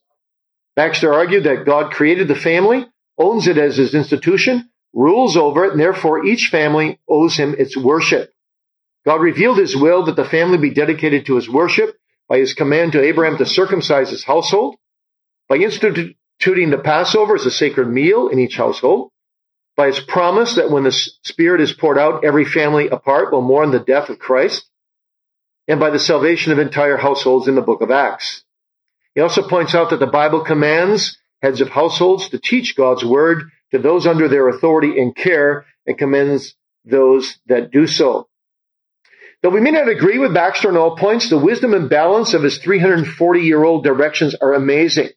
Baxter 0.74 1.12
argued 1.12 1.44
that 1.44 1.66
God 1.66 1.92
created 1.92 2.28
the 2.28 2.34
family, 2.34 2.86
owns 3.18 3.46
it 3.46 3.58
as 3.58 3.76
his 3.76 3.94
institution, 3.94 4.70
rules 4.92 5.36
over 5.36 5.64
it, 5.64 5.72
and 5.72 5.80
therefore 5.80 6.24
each 6.24 6.48
family 6.48 6.98
owes 7.08 7.36
him 7.36 7.54
its 7.58 7.76
worship. 7.76 8.32
God 9.04 9.20
revealed 9.20 9.58
his 9.58 9.76
will 9.76 10.04
that 10.06 10.16
the 10.16 10.24
family 10.24 10.58
be 10.58 10.74
dedicated 10.74 11.26
to 11.26 11.36
his 11.36 11.48
worship 11.48 11.96
by 12.28 12.38
his 12.38 12.54
command 12.54 12.92
to 12.92 13.02
Abraham 13.02 13.38
to 13.38 13.46
circumcise 13.46 14.10
his 14.10 14.24
household, 14.24 14.76
by 15.48 15.56
instituting 16.40 16.70
the 16.70 16.78
Passover 16.78 17.34
as 17.34 17.44
a 17.44 17.50
sacred 17.50 17.86
meal 17.88 18.28
in 18.28 18.38
each 18.38 18.56
household, 18.56 19.10
by 19.76 19.88
his 19.88 20.00
promise 20.00 20.54
that 20.54 20.70
when 20.70 20.84
the 20.84 20.92
Spirit 20.92 21.60
is 21.60 21.72
poured 21.72 21.98
out, 21.98 22.24
every 22.24 22.46
family 22.46 22.88
apart 22.88 23.30
will 23.30 23.42
mourn 23.42 23.70
the 23.70 23.78
death 23.78 24.08
of 24.08 24.18
Christ, 24.18 24.66
and 25.68 25.78
by 25.78 25.90
the 25.90 25.98
salvation 25.98 26.50
of 26.50 26.58
entire 26.58 26.96
households 26.96 27.46
in 27.46 27.56
the 27.56 27.60
book 27.60 27.82
of 27.82 27.90
Acts. 27.90 28.42
He 29.14 29.20
also 29.20 29.46
points 29.46 29.74
out 29.74 29.90
that 29.90 30.00
the 30.00 30.06
Bible 30.06 30.40
commands 30.40 31.18
heads 31.42 31.60
of 31.60 31.68
households 31.68 32.30
to 32.30 32.38
teach 32.38 32.74
God's 32.74 33.04
word 33.04 33.50
to 33.72 33.78
those 33.78 34.06
under 34.06 34.28
their 34.28 34.48
authority 34.48 34.98
and 34.98 35.14
care 35.14 35.66
and 35.86 35.98
commends 35.98 36.54
those 36.86 37.38
that 37.46 37.70
do 37.70 37.86
so. 37.86 38.28
Though 39.42 39.50
we 39.50 39.60
may 39.60 39.70
not 39.72 39.88
agree 39.88 40.18
with 40.18 40.34
Baxter 40.34 40.68
on 40.68 40.76
all 40.76 40.96
points, 40.96 41.28
the 41.28 41.38
wisdom 41.38 41.74
and 41.74 41.88
balance 41.90 42.34
of 42.34 42.42
his 42.42 42.58
340 42.58 43.40
year 43.40 43.62
old 43.62 43.84
directions 43.84 44.34
are 44.34 44.54
amazing. 44.54 45.10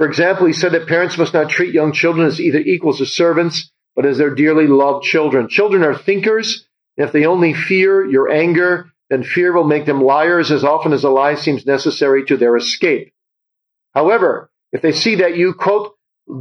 For 0.00 0.06
example, 0.06 0.46
he 0.46 0.54
said 0.54 0.72
that 0.72 0.86
parents 0.88 1.18
must 1.18 1.34
not 1.34 1.50
treat 1.50 1.74
young 1.74 1.92
children 1.92 2.26
as 2.26 2.40
either 2.40 2.58
equals 2.58 3.02
or 3.02 3.04
servants, 3.04 3.70
but 3.94 4.06
as 4.06 4.16
their 4.16 4.34
dearly 4.34 4.66
loved 4.66 5.04
children. 5.04 5.46
Children 5.46 5.84
are 5.84 5.94
thinkers. 5.94 6.66
And 6.96 7.06
if 7.06 7.12
they 7.12 7.26
only 7.26 7.52
fear 7.52 8.06
your 8.06 8.30
anger, 8.30 8.92
then 9.10 9.22
fear 9.22 9.52
will 9.52 9.64
make 9.64 9.84
them 9.84 10.02
liars 10.02 10.50
as 10.50 10.64
often 10.64 10.94
as 10.94 11.04
a 11.04 11.10
lie 11.10 11.34
seems 11.34 11.66
necessary 11.66 12.24
to 12.24 12.38
their 12.38 12.56
escape. 12.56 13.12
However, 13.94 14.50
if 14.72 14.80
they 14.80 14.92
see 14.92 15.16
that 15.16 15.36
you, 15.36 15.52
quote, 15.52 15.94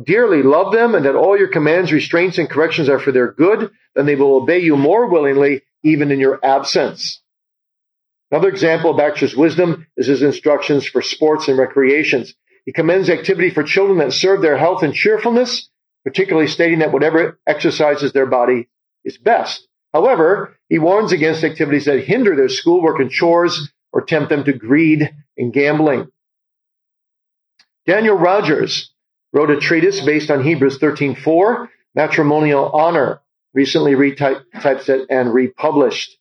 dearly 0.06 0.42
love 0.42 0.72
them 0.72 0.96
and 0.96 1.04
that 1.04 1.16
all 1.16 1.38
your 1.38 1.50
commands, 1.50 1.92
restraints, 1.92 2.38
and 2.38 2.50
corrections 2.50 2.88
are 2.88 3.00
for 3.00 3.12
their 3.12 3.34
good, 3.34 3.72
then 3.94 4.06
they 4.06 4.16
will 4.16 4.38
obey 4.38 4.60
you 4.60 4.78
more 4.78 5.08
willingly, 5.08 5.64
even 5.84 6.12
in 6.12 6.22
your 6.22 6.40
absence. 6.46 7.22
Another 8.32 8.48
example 8.48 8.92
of 8.92 8.98
Baxter's 8.98 9.36
wisdom 9.36 9.86
is 9.98 10.08
his 10.08 10.24
instructions 10.24 10.88
for 10.88 11.02
sports 11.02 11.50
and 11.50 11.58
recreations. 11.58 12.34
He 12.70 12.74
commends 12.74 13.10
activity 13.10 13.50
for 13.50 13.64
children 13.64 13.98
that 13.98 14.14
serve 14.14 14.44
their 14.44 14.56
health 14.56 14.84
and 14.84 14.94
cheerfulness, 14.94 15.72
particularly 16.04 16.48
stating 16.48 16.78
that 16.80 16.92
whatever 16.92 17.40
exercises 17.48 18.14
their 18.14 18.28
body 18.28 18.70
is 19.04 19.18
best. 19.18 19.68
However, 19.92 20.56
he 20.70 20.78
warns 20.78 21.12
against 21.12 21.44
activities 21.44 21.86
that 21.86 22.04
hinder 22.04 22.36
their 22.36 22.48
schoolwork 22.48 23.00
and 23.00 23.10
chores 23.10 23.72
or 23.92 24.04
tempt 24.04 24.30
them 24.30 24.44
to 24.44 24.54
greed 24.54 25.12
and 25.36 25.52
gambling. 25.52 26.10
Daniel 27.88 28.16
Rogers 28.16 28.94
wrote 29.34 29.50
a 29.50 29.60
treatise 29.60 30.02
based 30.02 30.30
on 30.30 30.44
Hebrews 30.44 30.78
13:4, 30.78 31.70
matrimonial 31.96 32.70
honor, 32.72 33.20
recently 33.56 33.94
retyped 33.94 34.44
typeset, 34.62 35.08
and 35.10 35.34
republished. 35.34 36.20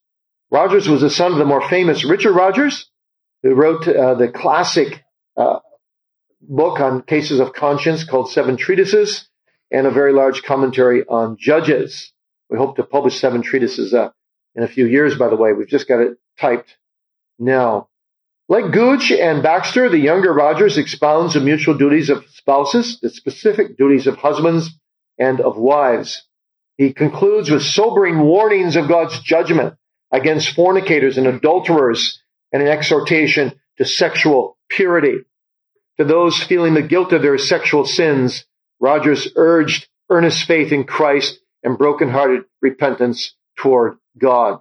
Rogers 0.50 0.88
was 0.88 1.02
the 1.02 1.11
son 1.11 1.32
of 1.32 1.37
the 1.37 1.44
more 1.44 1.68
famous 1.68 2.06
Richard 2.06 2.32
Rogers, 2.32 2.88
who 3.42 3.54
wrote 3.54 3.87
uh, 3.87 4.14
the 4.14 4.28
classic 4.28 5.04
uh, 5.37 5.58
book 6.40 6.81
on 6.81 7.03
cases 7.03 7.40
of 7.40 7.53
conscience 7.53 8.05
called 8.05 8.31
Seven 8.31 8.57
Treatises 8.57 9.29
and 9.70 9.87
a 9.87 9.90
very 9.90 10.12
large 10.12 10.42
commentary 10.42 11.05
on 11.07 11.37
Judges. 11.38 12.12
We 12.48 12.57
hope 12.57 12.77
to 12.77 12.83
publish 12.83 13.20
seven 13.20 13.42
treatises 13.42 13.92
uh, 13.92 14.11
in 14.55 14.62
a 14.62 14.68
few 14.68 14.87
years, 14.87 15.16
by 15.16 15.29
the 15.29 15.37
way. 15.37 15.53
We've 15.53 15.68
just 15.68 15.88
got 15.88 16.01
it 16.01 16.16
typed 16.40 16.77
now. 17.38 17.88
Like 18.48 18.72
Gouge 18.72 19.12
and 19.12 19.42
Baxter, 19.42 19.90
the 19.90 19.98
younger 19.98 20.33
Rogers 20.33 20.79
expounds 20.79 21.35
the 21.35 21.40
mutual 21.40 21.77
duties 21.77 22.09
of 22.09 22.24
spouses, 22.31 22.98
the 23.01 23.11
specific 23.11 23.77
duties 23.77 24.07
of 24.07 24.16
husbands 24.16 24.70
and 25.18 25.40
of 25.40 25.59
wives. 25.59 26.24
He 26.79 26.94
concludes 26.94 27.51
with 27.51 27.62
sobering 27.62 28.20
warnings 28.20 28.77
of 28.77 28.88
God's 28.88 29.20
judgment 29.20 29.74
against 30.11 30.55
fornicators 30.55 31.18
and 31.18 31.27
adulterers 31.27 32.22
and 32.51 32.62
an 32.62 32.68
exhortation 32.68 33.61
to 33.77 33.85
sexual 33.85 34.57
purity. 34.70 35.18
To 35.98 36.04
those 36.04 36.42
feeling 36.42 36.74
the 36.74 36.82
guilt 36.82 37.12
of 37.12 37.22
their 37.22 37.38
sexual 37.38 37.84
sins, 37.84 38.44
Rogers 38.80 39.28
urged 39.34 39.88
earnest 40.11 40.44
faith 40.46 40.72
in 40.72 40.84
Christ 40.84 41.40
and 41.62 41.76
brokenhearted 41.76 42.44
repentance 42.62 43.34
toward 43.56 43.98
God. 44.16 44.61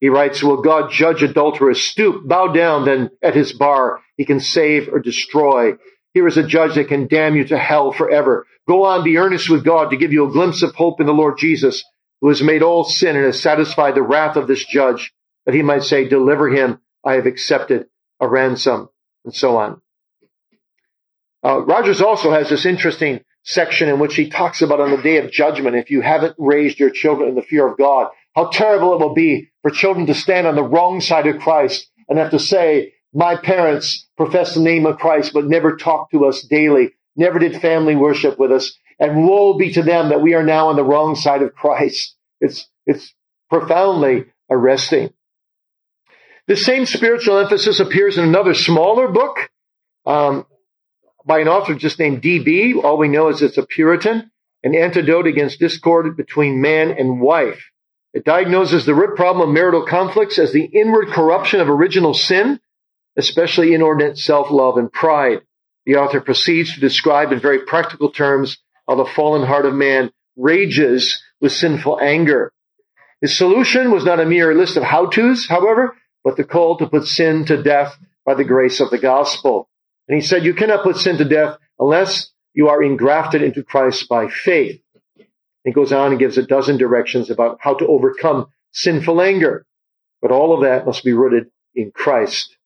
He 0.00 0.08
writes, 0.08 0.42
Will 0.42 0.60
God 0.60 0.90
judge 0.90 1.22
adulterers? 1.22 1.80
Stoop, 1.80 2.26
bow 2.26 2.48
down, 2.48 2.84
then 2.84 3.10
at 3.22 3.36
his 3.36 3.52
bar 3.52 4.00
he 4.16 4.24
can 4.24 4.40
save 4.40 4.88
or 4.88 4.98
destroy. 4.98 5.74
Here 6.12 6.26
is 6.26 6.36
a 6.36 6.46
judge 6.46 6.74
that 6.74 6.88
can 6.88 7.06
damn 7.06 7.36
you 7.36 7.44
to 7.46 7.58
hell 7.58 7.92
forever. 7.92 8.46
Go 8.66 8.84
on, 8.84 9.04
be 9.04 9.18
earnest 9.18 9.48
with 9.48 9.64
God 9.64 9.90
to 9.90 9.96
give 9.96 10.12
you 10.12 10.26
a 10.26 10.32
glimpse 10.32 10.62
of 10.62 10.74
hope 10.74 11.00
in 11.00 11.06
the 11.06 11.12
Lord 11.12 11.38
Jesus, 11.38 11.84
who 12.20 12.28
has 12.28 12.42
made 12.42 12.62
all 12.62 12.84
sin 12.84 13.16
and 13.16 13.24
has 13.24 13.40
satisfied 13.40 13.94
the 13.94 14.02
wrath 14.02 14.36
of 14.36 14.46
this 14.46 14.64
judge, 14.64 15.12
that 15.46 15.54
he 15.54 15.62
might 15.62 15.84
say, 15.84 16.08
Deliver 16.08 16.48
him, 16.48 16.80
I 17.04 17.14
have 17.14 17.26
accepted 17.26 17.86
a 18.20 18.28
ransom, 18.28 18.88
and 19.24 19.34
so 19.34 19.56
on. 19.56 19.80
Uh, 21.44 21.60
Rogers 21.60 22.00
also 22.00 22.32
has 22.32 22.48
this 22.48 22.64
interesting 22.64 23.20
section 23.42 23.90
in 23.90 23.98
which 23.98 24.14
he 24.14 24.30
talks 24.30 24.62
about 24.62 24.80
on 24.80 24.90
the 24.90 25.02
day 25.02 25.18
of 25.18 25.30
judgment, 25.30 25.76
if 25.76 25.90
you 25.90 26.00
haven't 26.00 26.34
raised 26.38 26.78
your 26.78 26.90
children 26.90 27.28
in 27.28 27.34
the 27.34 27.42
fear 27.42 27.66
of 27.66 27.76
God, 27.76 28.08
how 28.34 28.48
terrible 28.48 28.94
it 28.94 29.00
will 29.00 29.14
be 29.14 29.50
for 29.60 29.70
children 29.70 30.06
to 30.06 30.14
stand 30.14 30.46
on 30.46 30.56
the 30.56 30.62
wrong 30.62 31.02
side 31.02 31.26
of 31.26 31.38
Christ 31.38 31.88
and 32.08 32.18
have 32.18 32.30
to 32.30 32.38
say, 32.38 32.94
my 33.12 33.36
parents 33.36 34.08
profess 34.16 34.54
the 34.54 34.60
name 34.60 34.86
of 34.86 34.98
Christ, 34.98 35.32
but 35.34 35.44
never 35.44 35.76
talked 35.76 36.12
to 36.12 36.24
us 36.24 36.42
daily, 36.42 36.94
never 37.14 37.38
did 37.38 37.60
family 37.60 37.94
worship 37.94 38.38
with 38.38 38.50
us. 38.50 38.76
And 38.98 39.26
woe 39.26 39.58
be 39.58 39.72
to 39.74 39.82
them 39.82 40.08
that 40.08 40.22
we 40.22 40.34
are 40.34 40.42
now 40.42 40.68
on 40.68 40.76
the 40.76 40.84
wrong 40.84 41.14
side 41.14 41.42
of 41.42 41.54
Christ. 41.54 42.16
It's, 42.40 42.66
it's 42.86 43.12
profoundly 43.50 44.24
arresting. 44.50 45.12
The 46.46 46.56
same 46.56 46.86
spiritual 46.86 47.38
emphasis 47.38 47.80
appears 47.80 48.18
in 48.18 48.24
another 48.24 48.54
smaller 48.54 49.08
book 49.08 49.50
um, 50.06 50.46
by 51.24 51.40
an 51.40 51.48
author 51.48 51.74
just 51.74 51.98
named 51.98 52.22
D.B. 52.22 52.74
All 52.74 52.98
we 52.98 53.08
know 53.08 53.28
is 53.28 53.42
it's 53.42 53.58
a 53.58 53.66
Puritan, 53.66 54.30
an 54.62 54.74
antidote 54.74 55.26
against 55.26 55.58
discord 55.58 56.16
between 56.16 56.60
man 56.60 56.90
and 56.90 57.20
wife. 57.20 57.70
It 58.12 58.24
diagnoses 58.24 58.86
the 58.86 58.94
root 58.94 59.16
problem 59.16 59.48
of 59.48 59.54
marital 59.54 59.86
conflicts 59.86 60.38
as 60.38 60.52
the 60.52 60.64
inward 60.64 61.08
corruption 61.08 61.60
of 61.60 61.68
original 61.68 62.14
sin, 62.14 62.60
especially 63.16 63.74
inordinate 63.74 64.18
self-love 64.18 64.76
and 64.76 64.92
pride. 64.92 65.40
The 65.86 65.96
author 65.96 66.20
proceeds 66.20 66.74
to 66.74 66.80
describe 66.80 67.32
in 67.32 67.40
very 67.40 67.60
practical 67.60 68.10
terms 68.10 68.58
how 68.88 68.96
the 68.96 69.04
fallen 69.04 69.46
heart 69.46 69.66
of 69.66 69.74
man 69.74 70.12
rages 70.36 71.22
with 71.40 71.52
sinful 71.52 72.00
anger. 72.00 72.52
His 73.20 73.36
solution 73.36 73.90
was 73.90 74.04
not 74.04 74.20
a 74.20 74.26
mere 74.26 74.54
list 74.54 74.76
of 74.76 74.82
how-tos, 74.82 75.46
however, 75.46 75.96
but 76.22 76.36
the 76.36 76.44
call 76.44 76.78
to 76.78 76.86
put 76.86 77.06
sin 77.06 77.44
to 77.46 77.62
death 77.62 77.96
by 78.24 78.34
the 78.34 78.44
grace 78.44 78.80
of 78.80 78.90
the 78.90 78.98
gospel. 78.98 79.68
And 80.08 80.20
he 80.20 80.26
said, 80.26 80.44
you 80.44 80.54
cannot 80.54 80.84
put 80.84 80.96
sin 80.96 81.18
to 81.18 81.24
death 81.24 81.58
unless 81.78 82.30
you 82.52 82.68
are 82.68 82.82
engrafted 82.82 83.42
into 83.42 83.62
Christ 83.62 84.08
by 84.08 84.28
faith. 84.28 84.80
He 85.64 85.72
goes 85.72 85.92
on 85.92 86.10
and 86.10 86.18
gives 86.18 86.36
a 86.36 86.46
dozen 86.46 86.76
directions 86.76 87.30
about 87.30 87.58
how 87.60 87.74
to 87.74 87.86
overcome 87.86 88.48
sinful 88.72 89.20
anger. 89.20 89.66
But 90.20 90.30
all 90.30 90.54
of 90.54 90.62
that 90.62 90.86
must 90.86 91.04
be 91.04 91.12
rooted 91.12 91.50
in 91.74 91.90
Christ. 91.90 92.56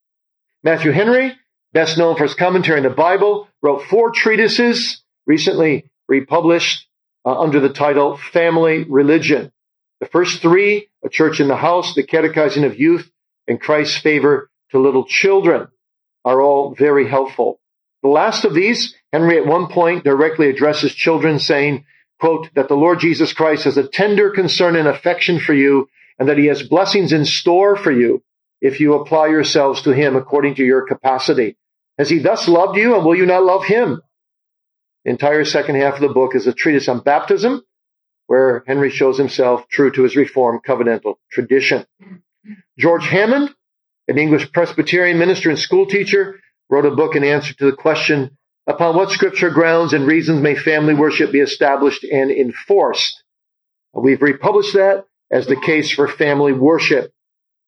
Matthew 0.65 0.91
Henry, 0.91 1.37
best 1.73 1.97
known 1.97 2.17
for 2.17 2.25
his 2.25 2.35
commentary 2.35 2.79
on 2.79 2.85
the 2.85 2.91
Bible, 2.91 3.49
wrote 3.63 3.85
four 3.85 4.11
treatises 4.11 5.03
recently 5.27 5.91
republished 6.09 6.87
uh, 7.25 7.39
under 7.39 7.61
the 7.61 7.69
title 7.69 8.17
Family 8.17 8.85
Religion. 8.85 9.53
The 10.01 10.07
first 10.07 10.41
three, 10.41 10.89
A 11.05 11.09
Church 11.09 11.41
in 11.41 11.49
the 11.49 11.57
House, 11.57 11.95
The 11.95 12.03
Catechizing 12.03 12.65
of 12.65 12.79
Youth, 12.79 13.11
and 13.47 13.61
Christ's 13.61 13.99
Favor 13.99 14.51
to 14.71 14.79
Little 14.79 15.05
Children, 15.05 15.69
are 16.25 16.41
all 16.41 16.75
very 16.75 17.09
helpful. 17.09 17.61
The 18.03 18.09
last 18.09 18.45
of 18.45 18.55
these, 18.55 18.95
Henry 19.13 19.39
at 19.39 19.47
one 19.47 19.69
point 19.69 20.05
directly 20.05 20.49
addresses 20.49 20.95
children 20.95 21.39
saying, 21.39 21.85
quote, 22.21 22.49
that 22.55 22.69
the 22.69 22.77
Lord 22.77 23.01
Jesus 23.01 23.33
Christ 23.33 23.65
has 23.65 23.77
a 23.77 23.87
tender 23.87 24.31
concern 24.31 24.77
and 24.77 24.89
affection 24.89 25.41
for 25.41 25.55
you 25.55 25.89
and 26.19 26.29
that 26.29 26.39
he 26.39 26.47
has 26.47 26.63
blessings 26.63 27.13
in 27.13 27.25
store 27.25 27.77
for 27.77 27.93
you 27.93 28.23
if 28.61 28.81
you 28.81 28.95
apply 28.95 29.29
yourselves 29.29 29.83
to 29.83 29.93
him 29.93 30.17
according 30.17 30.57
to 30.57 30.65
your 30.65 30.87
capacity. 30.87 31.57
Has 31.97 32.09
he 32.09 32.19
thus 32.19 32.49
loved 32.49 32.77
you 32.77 32.97
and 32.97 33.05
will 33.05 33.17
you 33.17 33.27
not 33.27 33.45
love 33.45 33.65
him? 33.65 34.03
The 35.05 35.11
entire 35.11 35.45
second 35.45 35.77
half 35.77 35.95
of 35.95 36.01
the 36.01 36.09
book 36.09 36.35
is 36.35 36.47
a 36.47 36.53
treatise 36.53 36.89
on 36.89 37.01
baptism 37.01 37.63
where 38.27 38.63
Henry 38.67 38.91
shows 38.91 39.17
himself 39.17 39.67
true 39.69 39.91
to 39.93 40.03
his 40.03 40.17
Reformed 40.17 40.61
covenantal 40.63 41.15
tradition. 41.31 41.87
George 42.79 43.07
Hammond, 43.07 43.55
an 44.09 44.19
English 44.19 44.53
Presbyterian 44.53 45.19
minister 45.19 45.51
and 45.51 45.59
school 45.59 45.87
teacher, 45.87 46.41
wrote 46.71 46.87
a 46.87 46.91
book 46.91 47.15
in 47.15 47.25
answer 47.25 47.55
to 47.55 47.67
the 47.67 47.77
question, 47.77 48.37
Upon 48.69 48.97
what 48.97 49.11
scripture 49.11 49.49
grounds 49.49 49.95
and 49.95 50.07
reasons 50.07 50.43
may 50.43 50.55
family 50.55 50.93
worship 50.93 51.33
be 51.33 51.41
established 51.41 52.05
and 52.05 52.31
enforced? 52.31 53.23
We've 53.95 54.21
republished 54.21 54.75
that 54.75 55.07
as 55.31 55.47
the 55.47 55.57
case 55.57 55.91
for 55.91 56.07
family 56.07 56.53
worship. 56.53 57.11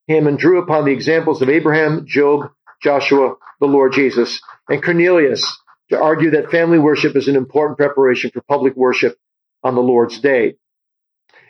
Hammond 0.09 0.38
drew 0.38 0.62
upon 0.62 0.85
the 0.85 0.92
examples 0.92 1.40
of 1.40 1.48
Abraham, 1.48 2.05
Job, 2.07 2.50
Joshua, 2.83 3.37
the 3.61 3.66
Lord 3.66 3.94
Jesus, 3.94 4.42
and 4.68 4.83
Cornelius 4.83 5.59
to 5.88 5.98
argue 5.98 6.33
that 6.33 6.50
family 6.50 6.79
worship 6.79 7.16
is 7.16 7.29
an 7.29 7.37
important 7.37 7.79
preparation 7.79 8.31
for 8.31 8.42
public 8.42 8.76
worship 8.76 9.16
on 9.62 9.74
the 9.74 9.81
Lord's 9.81 10.20
day. 10.20 10.57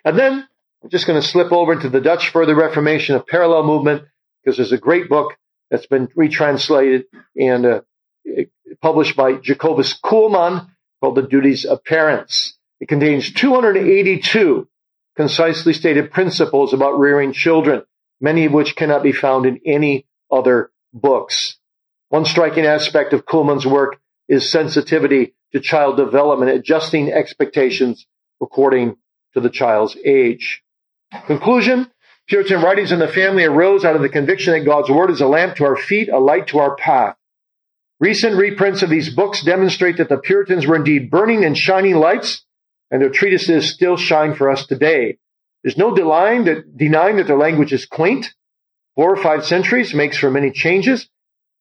And 0.04 0.16
then 0.16 0.46
I'm 0.82 0.90
just 0.90 1.06
going 1.08 1.20
to 1.20 1.26
slip 1.26 1.50
over 1.50 1.72
into 1.72 1.88
the 1.88 2.00
Dutch 2.00 2.30
Further 2.30 2.54
Reformation, 2.54 3.16
a 3.16 3.20
parallel 3.20 3.64
movement, 3.64 4.04
because 4.42 4.56
there's 4.56 4.72
a 4.72 4.78
great 4.78 5.08
book 5.08 5.36
that's 5.70 5.86
been 5.86 6.08
retranslated 6.16 7.04
and 7.36 7.66
uh, 7.66 7.80
published 8.80 9.16
by 9.16 9.34
Jacobus 9.34 9.98
Koelman 10.00 10.68
called 11.00 11.16
The 11.16 11.22
Duties 11.22 11.64
of 11.64 11.84
Parents. 11.84 12.56
It 12.80 12.88
contains 12.88 13.32
282 13.32 14.68
concisely 15.16 15.72
stated 15.72 16.10
principles 16.10 16.72
about 16.72 16.98
rearing 16.98 17.32
children, 17.32 17.82
many 18.20 18.46
of 18.46 18.52
which 18.52 18.76
cannot 18.76 19.02
be 19.02 19.12
found 19.12 19.46
in 19.46 19.60
any 19.66 20.06
other 20.30 20.70
books. 20.92 21.58
One 22.08 22.24
striking 22.24 22.66
aspect 22.66 23.12
of 23.12 23.26
Koelman's 23.26 23.66
work 23.66 24.00
is 24.28 24.50
sensitivity 24.50 25.34
to 25.52 25.60
child 25.60 25.96
development, 25.96 26.52
adjusting 26.52 27.12
expectations 27.12 28.06
according 28.40 28.96
to 29.34 29.40
the 29.40 29.50
child's 29.50 29.96
age. 30.04 30.62
Conclusion, 31.26 31.90
Puritan 32.30 32.62
writings 32.62 32.92
in 32.92 33.00
the 33.00 33.08
family 33.08 33.42
arose 33.42 33.84
out 33.84 33.96
of 33.96 34.02
the 34.02 34.08
conviction 34.08 34.52
that 34.52 34.64
God's 34.64 34.88
word 34.88 35.10
is 35.10 35.20
a 35.20 35.26
lamp 35.26 35.56
to 35.56 35.64
our 35.64 35.76
feet, 35.76 36.08
a 36.08 36.20
light 36.20 36.46
to 36.48 36.60
our 36.60 36.76
path. 36.76 37.16
Recent 37.98 38.36
reprints 38.36 38.82
of 38.82 38.88
these 38.88 39.12
books 39.12 39.42
demonstrate 39.42 39.96
that 39.96 40.08
the 40.08 40.16
Puritans 40.16 40.64
were 40.64 40.76
indeed 40.76 41.10
burning 41.10 41.44
and 41.44 41.58
shining 41.58 41.96
lights, 41.96 42.44
and 42.88 43.02
their 43.02 43.10
treatises 43.10 43.72
still 43.72 43.96
shine 43.96 44.36
for 44.36 44.48
us 44.48 44.64
today. 44.64 45.18
There's 45.64 45.76
no 45.76 45.92
denying 45.92 46.44
that, 46.44 46.76
denying 46.76 47.16
that 47.16 47.26
their 47.26 47.36
language 47.36 47.72
is 47.72 47.84
quaint. 47.84 48.32
Four 48.94 49.12
or 49.12 49.20
five 49.20 49.44
centuries 49.44 49.92
makes 49.92 50.16
for 50.16 50.30
many 50.30 50.52
changes, 50.52 51.08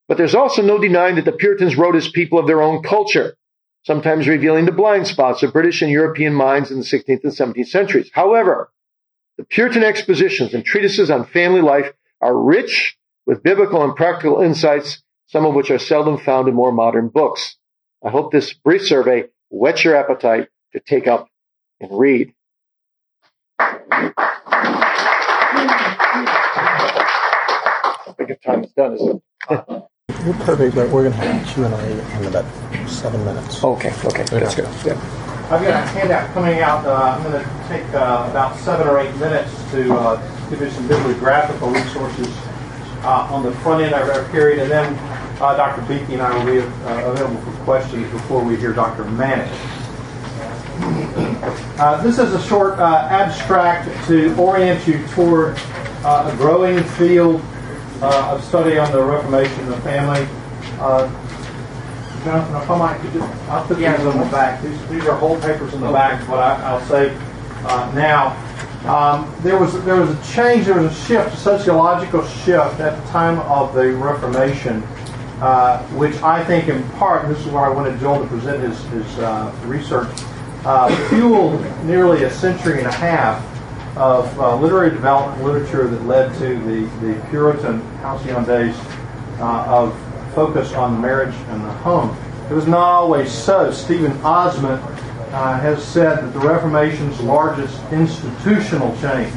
but 0.08 0.18
there's 0.18 0.36
also 0.36 0.62
no 0.62 0.78
denying 0.78 1.16
that 1.16 1.26
the 1.26 1.32
Puritans 1.32 1.78
wrote 1.78 1.96
as 1.96 2.10
people 2.10 2.38
of 2.38 2.46
their 2.46 2.62
own 2.62 2.84
culture, 2.84 3.36
sometimes 3.86 4.28
revealing 4.28 4.66
the 4.66 4.72
blind 4.72 5.08
spots 5.08 5.42
of 5.42 5.52
British 5.52 5.82
and 5.82 5.90
European 5.90 6.36
minds 6.36 6.70
in 6.70 6.78
the 6.78 6.86
16th 6.86 7.24
and 7.24 7.34
17th 7.34 7.70
centuries. 7.70 8.12
However, 8.14 8.72
the 9.40 9.46
Puritan 9.46 9.84
expositions 9.84 10.54
and 10.54 10.66
treatises 10.66 11.10
on 11.10 11.26
family 11.26 11.62
life 11.62 11.94
are 12.20 12.38
rich 12.38 12.98
with 13.26 13.42
biblical 13.42 13.82
and 13.86 13.96
practical 13.96 14.42
insights, 14.42 15.02
some 15.28 15.46
of 15.46 15.56
which 15.56 15.72
are 15.72 15.80
seldom 15.80 16.18
found 16.18 16.50
in 16.50 16.54
more 16.54 16.74
modern 16.74 17.08
books. 17.08 17.56
I 18.06 18.10
hope 18.10 18.34
this 18.34 18.52
brief 18.52 18.86
survey 18.86 19.30
whets 19.50 19.86
your 19.86 19.96
appetite 19.96 20.50
to 20.74 20.82
take 20.82 21.08
up 21.08 21.30
and 21.80 21.90
read. 21.98 22.34
I 23.60 23.80
think 28.18 28.32
if 28.32 28.42
time 28.42 28.66
is 28.66 28.74
done, 28.74 28.96
is 28.96 29.02
it? 29.02 29.22
We're 29.50 30.34
perfect, 30.44 30.76
but 30.76 30.90
we're 30.90 31.04
going 31.10 31.14
to 31.14 31.18
have 31.18 31.48
Q&A 31.54 32.20
in 32.20 32.26
about 32.26 32.44
seven 32.90 33.24
minutes. 33.24 33.64
Okay, 33.64 33.94
okay, 34.04 34.26
that's 34.26 34.56
good. 34.56 34.68
Yeah. 34.86 35.39
I've 35.52 35.64
got 35.64 35.84
a 35.84 35.88
handout 35.88 36.32
coming 36.36 36.60
out. 36.60 36.86
Uh, 36.86 36.94
I'm 36.94 37.24
going 37.24 37.44
to 37.44 37.68
take 37.68 37.84
uh, 37.96 38.28
about 38.30 38.56
seven 38.58 38.88
or 38.88 39.00
eight 39.00 39.16
minutes 39.16 39.52
to 39.72 39.92
uh, 39.96 40.50
give 40.52 40.62
you 40.62 40.70
some 40.70 40.88
bibliographical 40.88 41.72
resources 41.72 42.28
uh, 43.02 43.28
on 43.32 43.42
the 43.42 43.52
front 43.62 43.82
end 43.82 43.96
of 43.96 44.08
our 44.10 44.30
period, 44.30 44.60
and 44.60 44.70
then 44.70 44.94
uh, 45.42 45.58
Dr. 45.58 45.82
Beeke 45.88 46.08
and 46.10 46.22
I 46.22 46.38
will 46.38 46.46
be 46.46 46.60
uh, 46.60 47.12
available 47.12 47.42
for 47.42 47.64
questions 47.64 48.12
before 48.12 48.44
we 48.44 48.58
hear 48.58 48.74
Dr. 48.74 49.06
Manetsch. 49.06 49.50
this 52.04 52.20
is 52.20 52.32
a 52.32 52.42
short 52.44 52.78
abstract 52.78 53.90
to 54.06 54.36
orient 54.36 54.86
you 54.86 55.04
toward 55.08 55.58
a 56.06 56.32
growing 56.38 56.84
field 56.84 57.42
of 58.04 58.44
study 58.44 58.78
on 58.78 58.92
the 58.92 59.02
Reformation 59.02 59.62
of 59.62 59.70
the 59.70 59.82
family. 59.82 60.28
If 62.22 62.70
I 62.70 62.78
might, 62.78 63.00
could 63.00 63.14
you, 63.14 63.24
I'll 63.50 63.66
put 63.66 63.78
these 63.78 63.88
on 63.88 64.20
the 64.20 64.26
back. 64.26 64.62
These, 64.62 64.88
these 64.88 65.06
are 65.06 65.16
whole 65.16 65.40
papers 65.40 65.74
in 65.74 65.82
the 65.82 65.92
back, 65.92 66.28
but 66.28 66.40
I, 66.40 66.74
will 66.74 66.86
say 66.86 67.16
uh, 67.64 67.92
now. 67.96 68.46
Um, 68.86 69.34
there 69.42 69.58
was 69.58 69.84
there 69.84 69.98
was 69.98 70.10
a 70.10 70.34
change, 70.34 70.66
there 70.66 70.82
was 70.82 70.92
a 70.92 71.06
shift, 71.06 71.34
a 71.34 71.38
sociological 71.38 72.26
shift 72.26 72.80
at 72.80 73.02
the 73.02 73.10
time 73.10 73.40
of 73.40 73.74
the 73.74 73.92
Reformation, 73.92 74.84
uh, 75.42 75.84
which 75.90 76.16
I 76.22 76.44
think 76.46 76.70
in 76.70 76.84
part, 76.92 77.28
this 77.28 77.40
is 77.40 77.48
where 77.48 77.64
I 77.64 77.70
wanted 77.70 78.00
Joel 78.00 78.22
to 78.22 78.28
present 78.28 78.62
his, 78.62 78.82
his 78.86 79.20
uh, 79.20 79.54
research, 79.66 80.10
uh, 80.66 80.94
fueled 81.10 81.62
nearly 81.86 82.24
a 82.24 82.30
century 82.30 82.80
and 82.80 82.88
a 82.88 82.92
half 82.92 83.46
of 83.98 84.40
uh, 84.40 84.56
literary 84.56 84.92
development 84.92 85.44
literature 85.44 85.88
that 85.88 86.06
led 86.06 86.34
to 86.36 86.60
the, 86.60 87.06
the 87.06 87.28
Puritan 87.30 87.82
halcyon 87.98 88.46
days 88.46 88.76
uh, 89.40 89.66
of 89.68 89.94
focus 90.40 90.72
on 90.72 91.02
marriage 91.02 91.36
and 91.50 91.62
the 91.66 91.72
home. 91.84 92.18
It 92.50 92.54
was 92.54 92.66
not 92.66 92.80
always 92.80 93.30
so. 93.30 93.74
Stephen 93.74 94.14
Ozment 94.20 94.82
uh, 95.34 95.60
has 95.60 95.84
said 95.84 96.20
that 96.24 96.32
the 96.32 96.40
Reformation's 96.40 97.20
largest 97.20 97.78
institutional 97.92 98.96
change 99.02 99.34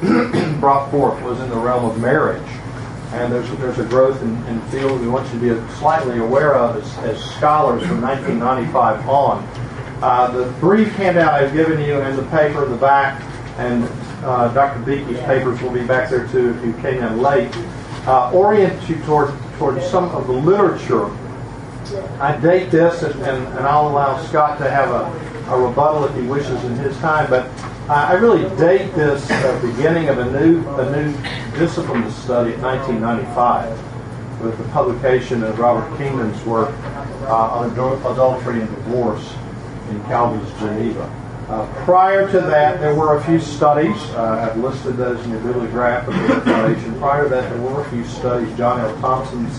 brought 0.58 0.90
forth 0.90 1.22
was 1.22 1.38
in 1.40 1.50
the 1.50 1.56
realm 1.56 1.84
of 1.84 2.00
marriage. 2.00 2.48
And 3.12 3.30
there's, 3.30 3.50
there's 3.58 3.78
a 3.78 3.84
growth 3.84 4.22
in, 4.22 4.42
in 4.46 4.62
field 4.70 5.02
we 5.02 5.08
want 5.08 5.30
you 5.34 5.38
to 5.38 5.60
be 5.60 5.72
slightly 5.74 6.18
aware 6.18 6.54
of 6.54 6.82
as, 6.82 6.98
as 7.04 7.22
scholars 7.34 7.86
from 7.86 8.00
1995 8.00 9.06
on. 9.06 9.46
Uh, 10.00 10.30
the 10.30 10.50
brief 10.60 10.88
handout 10.94 11.34
I've 11.34 11.52
given 11.52 11.78
you 11.78 12.00
and 12.00 12.16
the 12.16 12.24
paper 12.30 12.64
in 12.64 12.70
the 12.70 12.78
back, 12.78 13.20
and 13.58 13.84
uh, 14.24 14.48
Dr. 14.54 14.80
Beeke's 14.80 15.20
papers 15.26 15.60
will 15.60 15.72
be 15.72 15.86
back 15.86 16.08
there 16.08 16.26
too 16.28 16.54
if 16.54 16.64
you 16.64 16.72
came 16.80 17.02
in 17.02 17.20
late, 17.20 17.54
uh, 18.06 18.32
orient 18.32 18.88
you 18.88 18.96
toward 19.02 19.34
towards 19.58 19.84
some 19.86 20.04
of 20.10 20.26
the 20.26 20.32
literature. 20.32 21.06
I 22.20 22.38
date 22.40 22.70
this, 22.70 23.02
and, 23.02 23.14
and, 23.22 23.46
and 23.46 23.66
I'll 23.66 23.88
allow 23.88 24.22
Scott 24.24 24.58
to 24.58 24.70
have 24.70 24.90
a, 24.90 25.52
a 25.52 25.68
rebuttal 25.68 26.04
if 26.04 26.14
he 26.14 26.22
wishes 26.22 26.62
in 26.64 26.74
his 26.76 26.96
time, 26.98 27.28
but 27.28 27.50
I 27.88 28.12
really 28.14 28.44
date 28.56 28.94
this 28.94 29.30
uh, 29.30 29.60
beginning 29.62 30.08
of 30.08 30.18
a 30.18 30.30
new, 30.30 30.66
a 30.76 30.90
new 30.90 31.12
discipline 31.58 32.02
to 32.02 32.12
study 32.12 32.52
in 32.52 32.60
1995 32.60 34.42
with 34.42 34.58
the 34.58 34.64
publication 34.64 35.42
of 35.42 35.58
Robert 35.58 35.96
Kingdon's 35.96 36.44
work 36.44 36.72
uh, 37.22 37.34
on 37.34 37.70
adultery 37.70 38.60
and 38.60 38.68
divorce 38.76 39.34
in 39.90 40.02
Calvin's 40.04 40.48
Geneva. 40.60 41.17
Uh, 41.48 41.66
prior 41.84 42.30
to 42.30 42.42
that, 42.42 42.78
there 42.78 42.94
were 42.94 43.16
a 43.16 43.24
few 43.24 43.40
studies. 43.40 43.96
Uh, 44.10 44.50
I've 44.50 44.58
listed 44.58 44.98
those 44.98 45.18
in 45.24 45.30
your 45.30 45.40
bibliographical 45.40 46.12
information. 46.12 46.98
Prior 46.98 47.22
to 47.22 47.30
that, 47.30 47.50
there 47.50 47.62
were 47.62 47.80
a 47.80 47.88
few 47.88 48.04
studies. 48.04 48.54
John 48.58 48.78
L. 48.80 48.94
Thompson's 49.00 49.58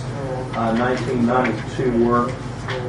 uh, 0.56 0.76
1992 0.78 2.06
work 2.06 2.32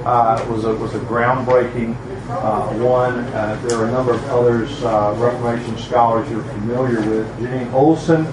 uh, 0.04 0.44
was 0.50 0.66
a 0.66 0.76
was 0.76 0.94
a 0.94 0.98
groundbreaking 1.00 1.96
uh, 2.28 2.74
one. 2.74 3.20
Uh, 3.32 3.58
there 3.66 3.78
are 3.78 3.86
a 3.86 3.90
number 3.90 4.12
of 4.12 4.22
others, 4.26 4.70
Reformation 5.18 5.78
scholars 5.78 6.30
you're 6.30 6.44
familiar 6.44 7.00
with. 7.00 7.26
Jeannine 7.38 7.72
Olson 7.72 8.26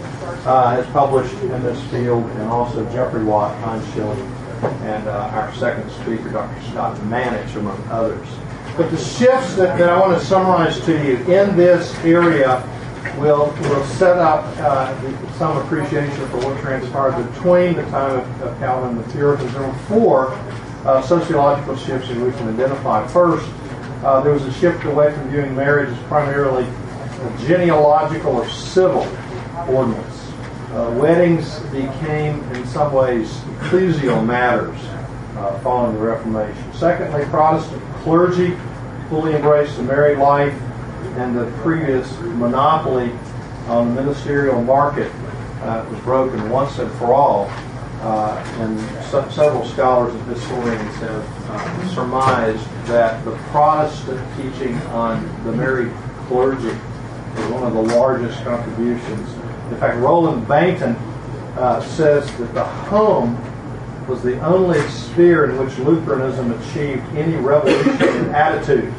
has 0.43 0.85
published 0.87 1.33
in 1.43 1.63
this 1.63 1.81
field, 1.91 2.25
and 2.25 2.49
also 2.49 2.83
Jeffrey 2.91 3.23
Watt, 3.23 3.55
Heinz 3.63 3.87
Schilling, 3.93 4.19
and 4.83 5.07
our 5.07 5.53
second 5.55 5.89
speaker, 5.91 6.29
Dr. 6.29 6.61
Scott 6.71 6.97
Manetsch, 7.03 7.55
among 7.55 7.81
others. 7.87 8.27
But 8.77 8.91
the 8.91 8.97
shifts 8.97 9.55
that, 9.55 9.75
that 9.79 9.89
I 9.89 9.99
want 9.99 10.19
to 10.19 10.23
summarize 10.23 10.79
to 10.81 10.91
you 11.03 11.17
in 11.33 11.57
this 11.57 11.93
area 12.05 12.61
will 13.17 13.47
will 13.61 13.83
set 13.85 14.17
up 14.17 14.45
uh, 14.59 14.93
some 15.33 15.57
appreciation 15.57 16.27
for 16.27 16.37
what 16.37 16.59
transpired 16.61 17.21
between 17.33 17.75
the 17.75 17.81
time 17.85 18.19
of, 18.19 18.41
of 18.43 18.59
Calvin 18.59 18.95
and 18.95 19.03
the 19.03 19.11
Puritans. 19.13 19.51
There 19.53 19.67
were 19.67 19.73
four 19.89 20.27
uh, 20.85 21.01
sociological 21.01 21.75
shifts 21.75 22.09
that 22.09 22.17
we 22.17 22.31
can 22.33 22.49
identify. 22.49 23.07
First, 23.07 23.49
uh, 24.03 24.21
there 24.21 24.33
was 24.33 24.43
a 24.43 24.53
shift 24.53 24.85
away 24.85 25.11
from 25.11 25.27
viewing 25.29 25.55
marriage 25.55 25.89
as 25.89 26.03
primarily 26.03 26.65
a 26.65 27.37
genealogical 27.47 28.35
or 28.35 28.47
civil 28.47 29.07
ordinance. 29.67 30.31
Uh, 30.69 30.95
weddings 30.99 31.59
became, 31.71 32.43
in 32.51 32.63
some 32.67 32.93
ways, 32.93 33.31
ecclesial 33.57 34.23
matters 34.23 34.77
uh, 35.37 35.59
following 35.61 35.95
the 35.95 35.99
Reformation. 35.99 36.73
Secondly, 36.73 37.25
Protestant 37.25 37.81
clergy 38.03 38.55
fully 39.09 39.33
embraced 39.33 39.77
the 39.77 39.83
married 39.83 40.17
life 40.17 40.53
and 41.17 41.37
the 41.37 41.49
previous 41.61 42.17
monopoly 42.19 43.11
on 43.67 43.95
the 43.95 44.01
ministerial 44.01 44.61
market 44.61 45.11
uh, 45.61 45.85
was 45.89 45.99
broken 46.01 46.49
once 46.49 46.77
and 46.79 46.91
for 46.93 47.13
all. 47.13 47.49
Uh, 48.01 48.37
and 48.59 48.79
several 49.33 49.65
scholars 49.65 50.13
and 50.13 50.23
historians 50.27 50.95
have 50.97 51.49
uh, 51.49 51.87
surmised 51.95 52.63
that 52.85 53.23
the 53.25 53.31
Protestant 53.49 54.21
teaching 54.37 54.75
on 54.87 55.23
the 55.43 55.51
married 55.51 55.91
clergy 56.27 56.67
is 56.67 57.51
one 57.51 57.63
of 57.63 57.73
the 57.73 57.81
largest 57.95 58.43
contributions. 58.43 59.33
In 59.71 59.77
fact, 59.77 59.97
Roland 59.97 60.45
Bainton 60.45 60.95
uh, 61.57 61.81
says 61.81 62.25
that 62.37 62.53
the 62.53 62.63
home 62.63 63.35
was 64.07 64.23
the 64.23 64.39
only 64.41 64.79
sphere 64.89 65.49
in 65.49 65.57
which 65.57 65.77
Lutheranism 65.79 66.51
achieved 66.51 67.03
any 67.15 67.35
revolution 67.35 67.91
in 67.91 68.35
attitude. 68.35 68.93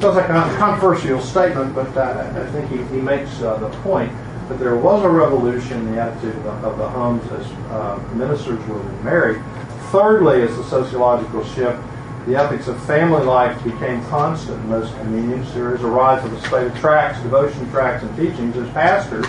Sounds 0.00 0.16
like 0.16 0.28
a 0.28 0.56
controversial 0.58 1.20
statement, 1.20 1.74
but 1.74 1.96
uh, 1.96 2.32
I 2.34 2.50
think 2.52 2.70
he, 2.70 2.76
he 2.94 3.00
makes 3.00 3.40
uh, 3.42 3.56
the 3.58 3.68
point 3.80 4.12
that 4.48 4.58
there 4.58 4.76
was 4.76 5.04
a 5.04 5.08
revolution 5.08 5.78
in 5.78 5.94
the 5.94 6.00
attitude 6.00 6.34
of 6.36 6.44
the, 6.44 6.50
of 6.50 6.78
the 6.78 6.88
homes 6.88 7.24
as 7.32 7.46
uh, 7.70 8.02
ministers 8.14 8.64
were 8.66 8.82
married. 9.02 9.42
Thirdly, 9.90 10.42
as 10.42 10.56
the 10.56 10.64
sociological 10.64 11.44
shift, 11.44 11.80
the 12.26 12.36
ethics 12.36 12.68
of 12.68 12.80
family 12.84 13.24
life 13.24 13.62
became 13.64 14.04
constant 14.06 14.58
in 14.60 14.68
most 14.68 14.96
communions. 14.98 15.52
There 15.54 15.74
is 15.74 15.82
a 15.82 15.88
rise 15.88 16.24
of 16.24 16.32
a 16.32 16.40
state 16.46 16.66
of 16.66 16.78
tracts, 16.78 17.20
devotion 17.22 17.68
tracts, 17.70 18.04
and 18.04 18.16
teachings 18.16 18.56
as 18.56 18.68
pastors 18.70 19.26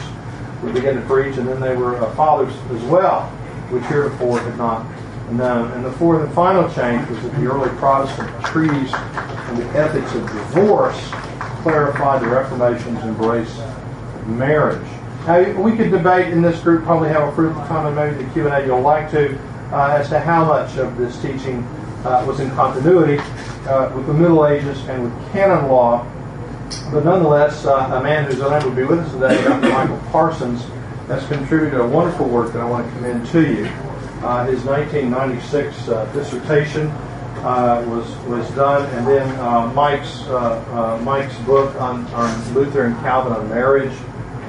would 0.61 0.73
begin 0.73 0.95
to 0.95 1.01
preach, 1.01 1.37
and 1.37 1.47
then 1.47 1.59
they 1.59 1.75
were 1.75 1.97
uh, 1.97 2.15
fathers 2.15 2.53
as 2.71 2.83
well, 2.83 3.31
which 3.73 3.83
heretofore 3.85 4.39
had 4.39 4.57
not 4.57 4.85
known. 5.31 5.71
And 5.71 5.83
the 5.83 5.91
fourth 5.93 6.23
and 6.23 6.33
final 6.33 6.71
change 6.73 7.09
was 7.09 7.21
that 7.23 7.35
the 7.35 7.47
early 7.47 7.69
Protestant 7.77 8.45
treaties 8.45 8.93
and 8.93 9.57
the 9.57 9.65
ethics 9.77 10.13
of 10.13 10.21
divorce 10.27 10.99
clarified 11.63 12.21
the 12.21 12.27
Reformation's 12.27 13.03
embrace 13.03 13.59
of 13.59 14.27
marriage. 14.27 14.87
Now, 15.25 15.61
we 15.61 15.75
could 15.75 15.89
debate 15.89 16.33
in 16.33 16.41
this 16.41 16.59
group, 16.59 16.83
probably 16.83 17.09
have 17.09 17.27
a 17.27 17.31
fruitful 17.33 17.65
time, 17.67 17.87
and 17.87 17.95
maybe 17.95 18.23
the 18.23 18.31
Q&A 18.33 18.65
you'll 18.65 18.81
like 18.81 19.09
to, 19.11 19.37
uh, 19.71 19.97
as 19.97 20.09
to 20.09 20.19
how 20.19 20.45
much 20.45 20.77
of 20.77 20.97
this 20.97 21.19
teaching 21.21 21.63
uh, 22.03 22.23
was 22.27 22.41
in 22.41 22.51
continuity 22.51 23.17
uh, 23.67 23.91
with 23.95 24.05
the 24.05 24.13
Middle 24.13 24.45
Ages 24.45 24.77
and 24.89 25.03
with 25.03 25.31
canon 25.31 25.69
law. 25.69 26.05
But 26.91 27.05
nonetheless, 27.05 27.65
uh, 27.65 27.89
a 27.93 28.03
man 28.03 28.25
who's 28.25 28.41
unable 28.41 28.69
to 28.69 28.75
be 28.75 28.83
with 28.83 28.99
us 28.99 29.11
today, 29.13 29.41
Dr. 29.43 29.69
Michael 29.69 29.97
Parsons, 30.11 30.65
has 31.13 31.27
contributed 31.27 31.79
a 31.79 31.85
wonderful 31.85 32.27
work 32.27 32.51
that 32.53 32.61
I 32.61 32.65
want 32.65 32.87
to 32.87 32.95
commend 32.95 33.27
to 33.27 33.41
you. 33.41 33.65
Uh, 34.25 34.45
his 34.45 34.63
1996 34.63 35.87
uh, 35.87 36.05
dissertation 36.13 36.87
uh, 37.45 37.85
was 37.87 38.17
was 38.25 38.49
done, 38.51 38.89
and 38.95 39.05
then 39.05 39.75
Mike's 39.75 40.25
Mike's 41.03 41.37
book 41.45 41.79
on, 41.79 42.07
on 42.13 42.53
Luther 42.55 42.85
and 42.85 42.95
Calvin 43.01 43.33
on 43.33 43.47
marriage 43.49 43.93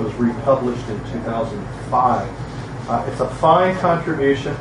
was 0.00 0.14
republished 0.14 0.88
in 0.88 0.98
2005. 1.12 3.09
it's 3.09 3.20
a 3.20 3.29
fine 3.37 3.77
contribution 3.79 4.57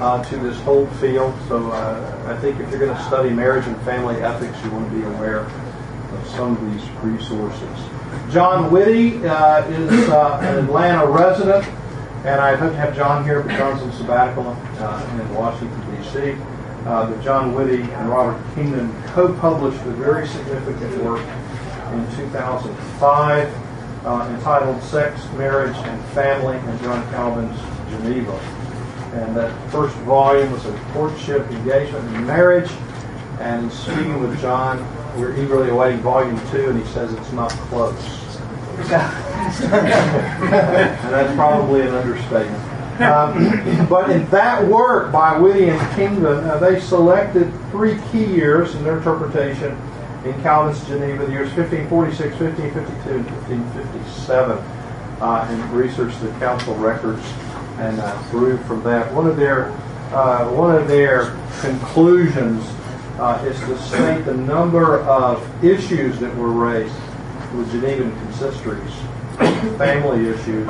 uh, 0.00 0.24
to 0.24 0.36
this 0.38 0.58
whole 0.62 0.86
field. 1.02 1.34
So 1.48 1.70
uh, 1.70 2.34
I 2.34 2.40
think 2.40 2.60
if 2.60 2.70
you're 2.70 2.80
going 2.80 2.96
to 2.96 3.04
study 3.04 3.28
marriage 3.30 3.66
and 3.66 3.76
family 3.82 4.16
ethics, 4.22 4.56
you 4.64 4.70
want 4.70 4.90
to 4.90 4.96
be 4.96 5.02
aware 5.02 5.40
of 5.40 6.28
some 6.28 6.56
of 6.56 6.72
these 6.72 6.88
resources. 7.02 7.91
John 8.32 8.70
Witte 8.70 9.22
uh, 9.26 9.66
is 9.68 10.08
uh, 10.08 10.38
an 10.40 10.64
Atlanta 10.64 11.06
resident, 11.06 11.66
and 12.24 12.40
I'd 12.40 12.58
hope 12.58 12.72
to 12.72 12.78
have 12.78 12.96
John 12.96 13.24
here, 13.24 13.42
but 13.42 13.58
John's 13.58 13.82
on 13.82 13.92
sabbatical 13.92 14.56
uh, 14.78 15.20
in 15.20 15.34
Washington, 15.34 15.96
D.C. 16.02 16.32
Uh, 16.86 17.10
but 17.10 17.22
John 17.22 17.54
Witte 17.54 17.80
and 17.80 18.08
Robert 18.08 18.42
Kingdon 18.54 18.90
co-published 19.08 19.82
a 19.82 19.90
very 19.90 20.26
significant 20.26 21.04
work 21.04 21.20
in 21.20 22.16
2005 22.16 23.48
entitled 24.34 24.82
Sex, 24.82 25.22
Marriage, 25.32 25.76
and 25.76 26.02
Family 26.12 26.56
in 26.56 26.78
John 26.82 27.06
Calvin's 27.10 27.60
Geneva. 27.90 28.32
And 29.12 29.36
that 29.36 29.70
first 29.70 29.94
volume 30.06 30.50
was 30.52 30.64
a 30.64 30.72
courtship, 30.94 31.46
engagement, 31.50 32.08
and 32.08 32.26
marriage. 32.26 32.70
And 33.40 33.70
speaking 33.70 34.20
with 34.20 34.40
John, 34.40 34.78
we're 35.18 35.36
eagerly 35.36 35.68
awaiting 35.68 36.00
volume 36.00 36.40
two, 36.50 36.70
and 36.70 36.82
he 36.82 36.86
says 36.92 37.12
it's 37.12 37.32
not 37.32 37.50
close. 37.50 38.21
And 39.62 40.52
that's 41.12 41.34
probably 41.34 41.82
an 41.82 41.94
understatement. 41.94 42.72
Um, 43.00 43.88
but 43.88 44.10
in 44.10 44.28
that 44.30 44.66
work 44.66 45.10
by 45.10 45.38
Witte 45.38 45.68
and 45.68 45.96
Kingdon, 45.96 46.44
uh, 46.44 46.58
they 46.58 46.78
selected 46.80 47.52
three 47.70 47.98
key 48.10 48.24
years 48.24 48.74
in 48.74 48.84
their 48.84 48.98
interpretation 48.98 49.76
in 50.24 50.40
Calvin's 50.42 50.84
Geneva, 50.86 51.26
the 51.26 51.32
years 51.32 51.52
1546, 51.54 52.38
1552, 52.38 53.10
and 53.10 53.26
1557, 53.48 54.58
uh, 55.20 55.46
and 55.48 55.72
researched 55.72 56.20
the 56.20 56.30
council 56.38 56.74
records 56.76 57.24
and 57.78 57.98
uh, 57.98 58.22
grew 58.30 58.58
from 58.58 58.82
that. 58.84 59.12
One 59.12 59.26
of 59.26 59.36
their 59.36 59.70
uh, 60.12 60.46
one 60.50 60.76
of 60.76 60.86
their 60.88 61.34
conclusions 61.62 62.62
uh, 63.18 63.42
is 63.46 63.58
to 63.60 63.78
state 63.78 64.24
the 64.26 64.34
number 64.34 65.00
of 65.00 65.64
issues 65.64 66.18
that 66.18 66.34
were 66.36 66.52
raised 66.52 66.94
with 67.54 67.70
Genevan 67.72 68.12
consistories, 68.24 68.92
family 69.78 70.28
issues, 70.28 70.68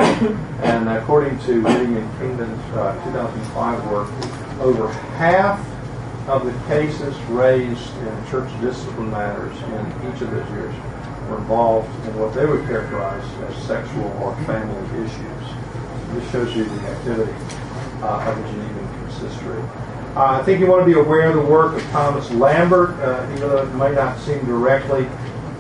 and 0.63 0.89
according 0.89 1.39
to 1.41 1.63
Gideon 1.63 2.09
Kingdon's 2.19 2.75
uh, 2.75 2.95
2005 3.05 3.91
work, 3.91 4.09
over 4.61 4.89
half 5.17 5.61
of 6.29 6.45
the 6.45 6.53
cases 6.69 7.17
raised 7.31 7.97
in 7.97 8.27
church 8.31 8.49
discipline 8.61 9.11
matters 9.11 9.57
in 9.57 10.15
each 10.15 10.23
of 10.23 10.31
those 10.31 10.49
years 10.51 10.75
were 11.29 11.39
involved 11.39 11.89
in 12.07 12.19
what 12.19 12.35
they 12.35 12.47
would 12.47 12.65
characterize 12.67 13.25
as 13.49 13.57
sexual 13.65 14.07
or 14.23 14.35
family 14.45 15.05
issues. 15.05 15.45
This 16.15 16.31
shows 16.31 16.55
you 16.55 16.65
the 16.65 16.81
activity 16.89 17.33
uh, 18.03 18.29
of 18.29 18.37
the 18.37 18.43
Genevan 18.43 19.01
consistory. 19.01 19.63
Uh, 20.15 20.39
I 20.41 20.43
think 20.45 20.61
you 20.61 20.67
want 20.67 20.87
to 20.87 20.87
be 20.87 20.99
aware 20.99 21.31
of 21.31 21.35
the 21.35 21.41
work 21.41 21.75
of 21.75 21.83
Thomas 21.91 22.31
Lambert, 22.33 22.91
uh, 23.01 23.27
even 23.31 23.49
though 23.49 23.63
it 23.63 23.75
may 23.75 23.93
not 23.93 24.19
seem 24.21 24.45
directly 24.45 25.09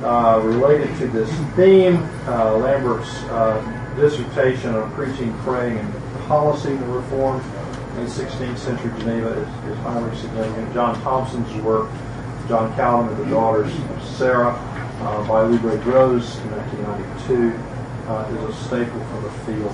uh, 0.03 0.41
related 0.43 0.97
to 0.99 1.07
this 1.09 1.31
theme. 1.55 1.97
Uh, 2.27 2.57
Lambert's 2.57 3.09
uh, 3.25 3.95
dissertation 3.97 4.75
on 4.75 4.93
preaching, 4.93 5.33
praying, 5.38 5.79
and 5.79 5.95
policy 6.27 6.75
reform 6.75 7.41
in 7.99 8.07
16th 8.07 8.59
century 8.59 8.91
Geneva 9.01 9.29
is, 9.29 9.71
is 9.71 9.79
highly 9.79 10.17
significant. 10.17 10.73
John 10.73 11.01
Thompson's 11.03 11.53
work, 11.62 11.91
John 12.49 12.75
Calvin 12.75 13.15
and 13.15 13.25
the 13.25 13.31
Daughters 13.31 13.73
of 13.75 14.05
Sarah, 14.05 14.53
by 15.29 15.43
Librairie 15.43 15.83
Droz 15.83 16.38
in 16.38 16.51
1992, 16.53 17.51
is 18.37 18.55
a 18.57 18.65
staple 18.65 19.05
for 19.07 19.21
the 19.21 19.31
field 19.45 19.73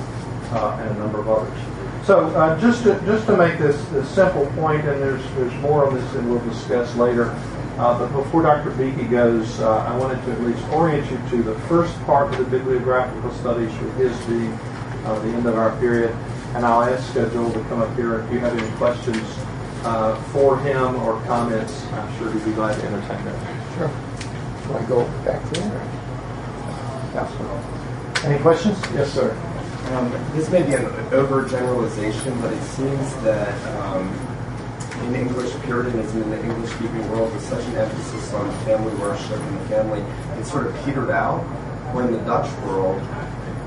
uh, 0.52 0.78
and 0.80 0.96
a 0.96 0.98
number 0.98 1.20
of 1.20 1.28
others. 1.28 1.58
So 2.06 2.26
uh, 2.36 2.58
just 2.60 2.84
to 2.84 2.98
just 3.04 3.26
to 3.26 3.36
make 3.36 3.58
this, 3.58 3.82
this 3.86 4.08
simple 4.08 4.46
point, 4.56 4.80
and 4.88 5.00
there's 5.02 5.22
there's 5.32 5.54
more 5.56 5.86
on 5.86 5.94
this 5.94 6.12
than 6.12 6.28
we'll 6.30 6.44
discuss 6.48 6.94
later. 6.96 7.34
Uh, 7.78 7.96
but 7.96 8.12
before 8.12 8.42
Dr. 8.42 8.70
Beeke 8.72 9.08
goes, 9.08 9.60
uh, 9.60 9.78
I 9.84 9.96
wanted 9.96 10.20
to 10.24 10.32
at 10.32 10.40
least 10.42 10.66
orient 10.70 11.08
you 11.10 11.18
to 11.30 11.42
the 11.44 11.54
first 11.68 11.94
part 12.02 12.32
of 12.32 12.38
the 12.38 12.44
bibliographical 12.44 13.32
studies, 13.34 13.70
with 13.78 13.96
his 13.96 14.26
being 14.26 14.52
uh, 15.04 15.16
the 15.20 15.28
end 15.28 15.46
of 15.46 15.56
our 15.56 15.78
period. 15.78 16.10
And 16.54 16.66
I'll 16.66 16.82
ask 16.82 17.14
uh, 17.16 17.28
Joel 17.30 17.52
to 17.52 17.60
come 17.64 17.80
up 17.80 17.94
here 17.94 18.18
if 18.18 18.32
you 18.32 18.40
have 18.40 18.58
any 18.58 18.76
questions 18.78 19.22
for 20.32 20.58
him 20.58 20.96
or 20.96 21.22
comments. 21.22 21.86
I'm 21.92 22.18
sure 22.18 22.32
he'd 22.32 22.44
be 22.44 22.50
glad 22.52 22.74
to 22.80 22.86
entertain 22.86 23.24
them. 23.24 23.76
Sure. 23.76 23.88
Want 24.72 24.82
to 24.82 24.88
go 24.88 25.04
back 25.24 25.42
there? 25.50 25.98
Any 28.24 28.38
questions? 28.42 28.76
Yes, 28.92 29.12
sir. 29.12 29.30
Um, 29.92 30.10
this 30.34 30.50
may 30.50 30.62
be 30.62 30.74
an 30.74 30.84
overgeneralization, 31.10 32.40
but 32.42 32.52
it 32.52 32.62
seems 32.62 33.14
that 33.22 33.54
um, 33.78 34.27
in 35.04 35.14
English 35.14 35.52
Puritanism, 35.62 36.22
in 36.22 36.30
the 36.30 36.42
English-speaking 36.42 37.10
world, 37.10 37.32
with 37.32 37.42
such 37.42 37.64
an 37.66 37.76
emphasis 37.76 38.32
on 38.32 38.50
family 38.64 38.94
worship 38.96 39.38
and 39.38 39.60
the 39.60 39.64
family, 39.66 40.00
it 40.38 40.44
sort 40.44 40.66
of 40.66 40.84
petered 40.84 41.10
out. 41.10 41.40
Where 41.94 42.04
in 42.04 42.12
the 42.12 42.20
Dutch 42.20 42.50
world, 42.64 43.00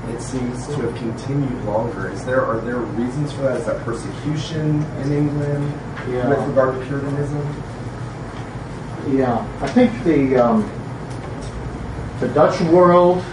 it 0.08 0.20
seems 0.20 0.66
to 0.68 0.74
have 0.82 0.94
continued 0.96 1.64
longer. 1.64 2.08
Is 2.10 2.24
there 2.24 2.44
are 2.44 2.60
there 2.60 2.76
reasons 2.76 3.32
for 3.32 3.42
that? 3.42 3.56
Is 3.56 3.66
that 3.66 3.84
persecution 3.84 4.82
in 5.00 5.12
England 5.12 5.72
yeah. 6.08 6.28
with 6.28 6.38
regard 6.48 6.78
to 6.78 6.86
Puritanism? 6.86 7.64
Yeah, 9.10 9.44
I 9.60 9.68
think 9.68 10.04
the 10.04 10.36
um, 10.36 10.70
the 12.20 12.28
Dutch 12.28 12.60
world 12.62 13.24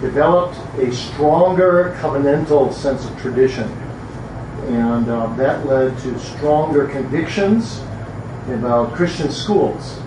developed 0.00 0.58
a 0.78 0.92
stronger 0.92 1.96
covenantal 2.00 2.72
sense 2.72 3.04
of 3.04 3.16
tradition. 3.20 3.68
And 4.72 5.08
uh, 5.08 5.26
that 5.34 5.66
led 5.66 5.98
to 5.98 6.18
stronger 6.18 6.88
convictions 6.88 7.80
about 8.48 8.94
Christian 8.94 9.30
schools. 9.30 9.98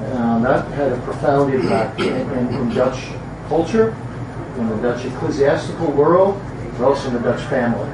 And 0.00 0.44
that 0.44 0.70
had 0.72 0.92
a 0.92 1.00
profound 1.00 1.54
impact 1.54 1.98
in, 2.00 2.30
in, 2.30 2.54
in 2.54 2.74
Dutch 2.74 3.08
culture, 3.48 3.96
in 4.58 4.68
the 4.68 4.76
Dutch 4.76 5.06
ecclesiastical 5.06 5.90
world, 5.92 6.40
but 6.72 6.82
also 6.82 7.08
in 7.08 7.14
the 7.14 7.20
Dutch 7.20 7.40
family. 7.48 7.88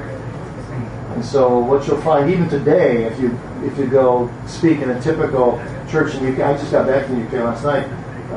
And 1.15 1.23
so 1.23 1.57
what 1.57 1.87
you'll 1.87 2.01
find 2.01 2.29
even 2.29 2.49
today, 2.49 3.05
if 3.05 3.19
you 3.19 3.37
if 3.63 3.77
you 3.77 3.87
go 3.87 4.29
speak 4.45 4.79
in 4.79 4.89
a 4.89 5.01
typical 5.01 5.61
church 5.89 6.15
in 6.15 6.23
the 6.23 6.31
UK, 6.31 6.39
I 6.39 6.57
just 6.57 6.71
got 6.71 6.87
back 6.87 7.05
from 7.05 7.19
the 7.19 7.27
UK 7.27 7.45
last 7.45 7.63
night, 7.63 7.87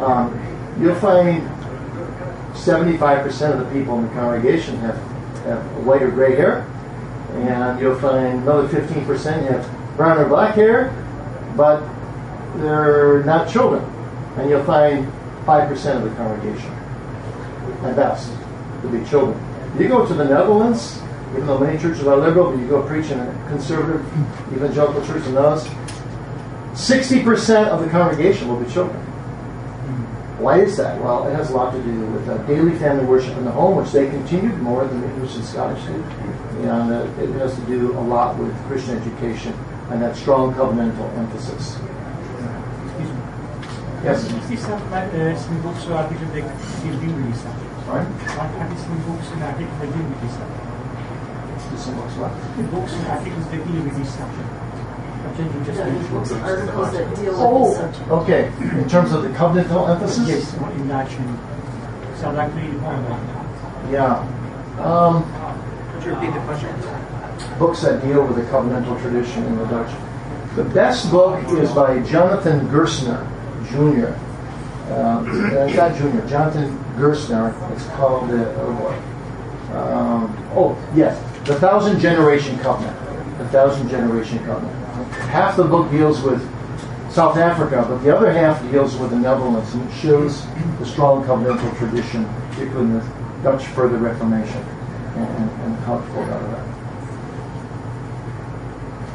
um, 0.02 0.32
you'll 0.80 0.94
find 0.96 1.42
75% 2.54 3.52
of 3.52 3.58
the 3.58 3.72
people 3.72 3.98
in 3.98 4.04
the 4.06 4.10
congregation 4.14 4.76
have, 4.78 4.96
have 5.44 5.86
white 5.86 6.02
or 6.02 6.10
gray 6.10 6.34
hair, 6.34 6.66
and 7.34 7.80
you'll 7.80 7.98
find 7.98 8.42
another 8.42 8.68
15% 8.68 9.48
have 9.48 9.96
brown 9.96 10.18
or 10.18 10.28
black 10.28 10.54
hair, 10.54 10.90
but 11.56 11.82
they're 12.56 13.22
not 13.24 13.48
children. 13.48 13.84
And 14.36 14.48
you'll 14.48 14.64
find 14.64 15.06
5% 15.44 15.96
of 15.96 16.02
the 16.04 16.10
congregation, 16.16 16.70
at 17.84 17.96
best, 17.96 18.32
to 18.82 18.88
be 18.88 19.04
children. 19.08 19.38
You 19.78 19.88
go 19.88 20.06
to 20.06 20.14
the 20.14 20.24
Netherlands, 20.24 21.00
even 21.32 21.46
though 21.46 21.58
many 21.58 21.78
churches 21.78 22.06
are 22.06 22.16
liberal, 22.16 22.52
but 22.52 22.60
you 22.60 22.68
go 22.68 22.86
preach 22.86 23.10
in 23.10 23.18
a 23.18 23.46
conservative 23.48 24.04
evangelical 24.52 25.04
church 25.06 25.26
in 25.26 25.34
those, 25.34 25.64
60% 26.72 27.68
of 27.68 27.80
the 27.80 27.88
congregation 27.88 28.48
will 28.48 28.60
be 28.60 28.70
children. 28.70 29.01
Why 30.42 30.58
is 30.58 30.76
that? 30.76 31.00
Well, 31.00 31.28
it 31.28 31.34
has 31.36 31.50
a 31.50 31.54
lot 31.54 31.70
to 31.72 31.80
do 31.82 32.00
with 32.06 32.28
uh, 32.28 32.36
daily 32.50 32.76
family 32.78 33.04
worship 33.04 33.36
in 33.38 33.44
the 33.44 33.52
home, 33.52 33.76
which 33.76 33.92
they 33.92 34.10
continued 34.10 34.58
more 34.58 34.84
than 34.84 35.00
the 35.00 35.06
English 35.14 35.36
and 35.36 35.44
Scottish 35.44 35.80
did. 35.86 36.02
And 36.66 36.90
uh, 36.90 37.22
it 37.22 37.30
has 37.38 37.54
to 37.54 37.60
do 37.66 37.96
a 37.96 38.02
lot 38.02 38.36
with 38.36 38.52
Christian 38.66 38.98
education 38.98 39.54
and 39.90 40.02
that 40.02 40.16
strong 40.16 40.52
covenantal 40.54 41.06
emphasis. 41.16 41.78
Yes. 44.02 44.24
Is 44.26 44.48
this 44.50 44.62
some, 44.66 44.82
uh, 44.92 45.36
some 45.38 45.62
books 45.62 45.86
or 45.86 45.94
articles 45.94 46.32
that 46.34 46.42
deal 46.82 47.14
with 47.14 47.30
this 47.30 47.42
subject? 47.42 47.86
Sorry? 47.86 48.02
What 48.02 48.50
are 48.50 48.78
some 48.82 48.98
books 49.06 49.30
and 49.30 49.42
articles 49.46 49.78
that 49.78 49.90
deal 49.94 50.06
with 50.10 50.20
this 50.26 50.34
subject? 50.34 50.72
Some 51.78 51.94
books 51.94 52.14
what? 52.18 52.34
Books 52.70 52.92
and 52.98 53.06
articles 53.06 53.46
that 53.46 53.62
deal 53.62 53.82
with 53.82 53.94
this 53.94 54.10
subject. 54.10 54.61
What 55.32 55.44
did 55.44 55.54
you 55.54 55.64
just 55.64 56.10
books 56.10 56.30
and 56.30 56.42
mention? 56.42 56.68
articles 56.68 56.92
that 56.92 57.16
deal 57.16 57.24
with 57.32 57.40
Oh, 57.40 57.70
the 57.74 57.92
subject. 57.92 58.10
okay. 58.10 58.46
In 58.78 58.88
terms 58.88 59.12
of 59.12 59.22
the 59.22 59.28
covenantal 59.30 59.88
emphasis? 59.88 60.28
Yes, 60.28 60.54
in 60.54 60.88
Dutch 60.88 61.12
and 61.14 61.38
so 62.18 62.28
I'd 62.28 62.36
like 62.36 62.54
to 62.54 62.60
read 62.60 62.82
one 62.82 62.94
of 62.96 63.08
them. 63.08 63.92
Yeah. 63.92 64.84
Um, 64.84 65.24
Could 65.94 66.04
you 66.04 66.14
repeat 66.14 66.34
the 66.34 66.40
question? 66.40 66.68
books 67.58 67.80
that 67.82 68.02
deal 68.02 68.24
with 68.26 68.36
the 68.36 68.42
covenantal 68.50 69.00
tradition 69.02 69.42
in 69.44 69.56
the 69.58 69.64
Dutch. 69.66 69.90
The 70.56 70.64
best 70.64 71.10
book 71.10 71.42
is 71.58 71.70
by 71.72 71.98
Jonathan 72.02 72.68
Gerstner, 72.68 73.26
Jr. 73.70 74.14
Uh, 74.90 74.94
uh, 74.94 75.72
not 75.74 75.96
Jr., 75.96 76.28
Jonathan 76.28 76.78
Gerstner. 76.96 77.52
It's 77.72 77.86
called, 77.88 78.30
uh, 78.30 78.54
oh 78.58 78.74
boy. 78.74 79.76
Um, 79.78 80.36
oh, 80.54 80.76
yes, 80.94 81.18
The 81.46 81.54
Thousand 81.54 81.98
Generation 82.00 82.58
Covenant. 82.58 82.96
The 83.38 83.48
Thousand 83.48 83.88
Generation 83.88 84.38
Covenant. 84.44 84.81
Half 85.32 85.56
the 85.56 85.64
book 85.64 85.90
deals 85.90 86.20
with 86.20 86.42
South 87.10 87.38
Africa, 87.38 87.86
but 87.88 88.04
the 88.04 88.14
other 88.14 88.30
half 88.30 88.60
deals 88.70 88.96
with 88.96 89.08
the 89.12 89.16
Netherlands, 89.16 89.72
and 89.72 89.88
it 89.88 89.94
shows 89.94 90.44
the 90.78 90.84
strong 90.84 91.24
covenantal 91.24 91.74
tradition, 91.78 92.26
particularly 92.50 92.90
in 92.90 92.98
the 92.98 93.04
Dutch 93.42 93.64
further 93.68 93.96
Reformation, 93.96 94.58
and, 95.16 95.26
and, 95.26 95.50
and 95.62 95.76
how 95.84 95.98
it 95.98 96.02
flowed 96.08 96.28
out 96.28 96.42
of 96.42 96.50
that. 96.50 96.66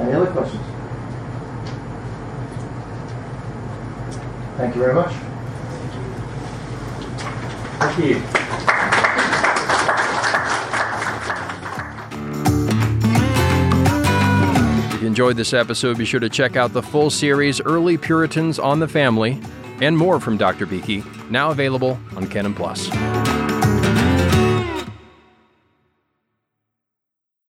Any 0.02 0.14
other 0.14 0.32
questions? 0.32 0.64
Thank 4.58 4.74
you 4.74 4.82
very 4.82 4.96
much. 4.96 5.14
Thank 7.80 7.98
you. 8.04 8.37
You 15.08 15.12
enjoyed 15.12 15.38
this 15.38 15.54
episode, 15.54 15.98
be 15.98 16.04
sure 16.04 16.20
to 16.20 16.28
check 16.28 16.58
out 16.58 16.74
the 16.74 16.84
full 16.84 17.10
series 17.10 17.62
Early 17.62 17.98
Puritans 17.98 18.60
on 18.60 18.80
the 18.80 18.90
Family 18.90 19.40
and 19.80 19.98
more 19.98 20.20
from 20.20 20.36
Dr. 20.36 20.66
Beeke, 20.66 21.02
now 21.32 21.50
available 21.50 21.98
on 22.18 22.28
Canon 22.28 22.54
Plus. 22.54 22.90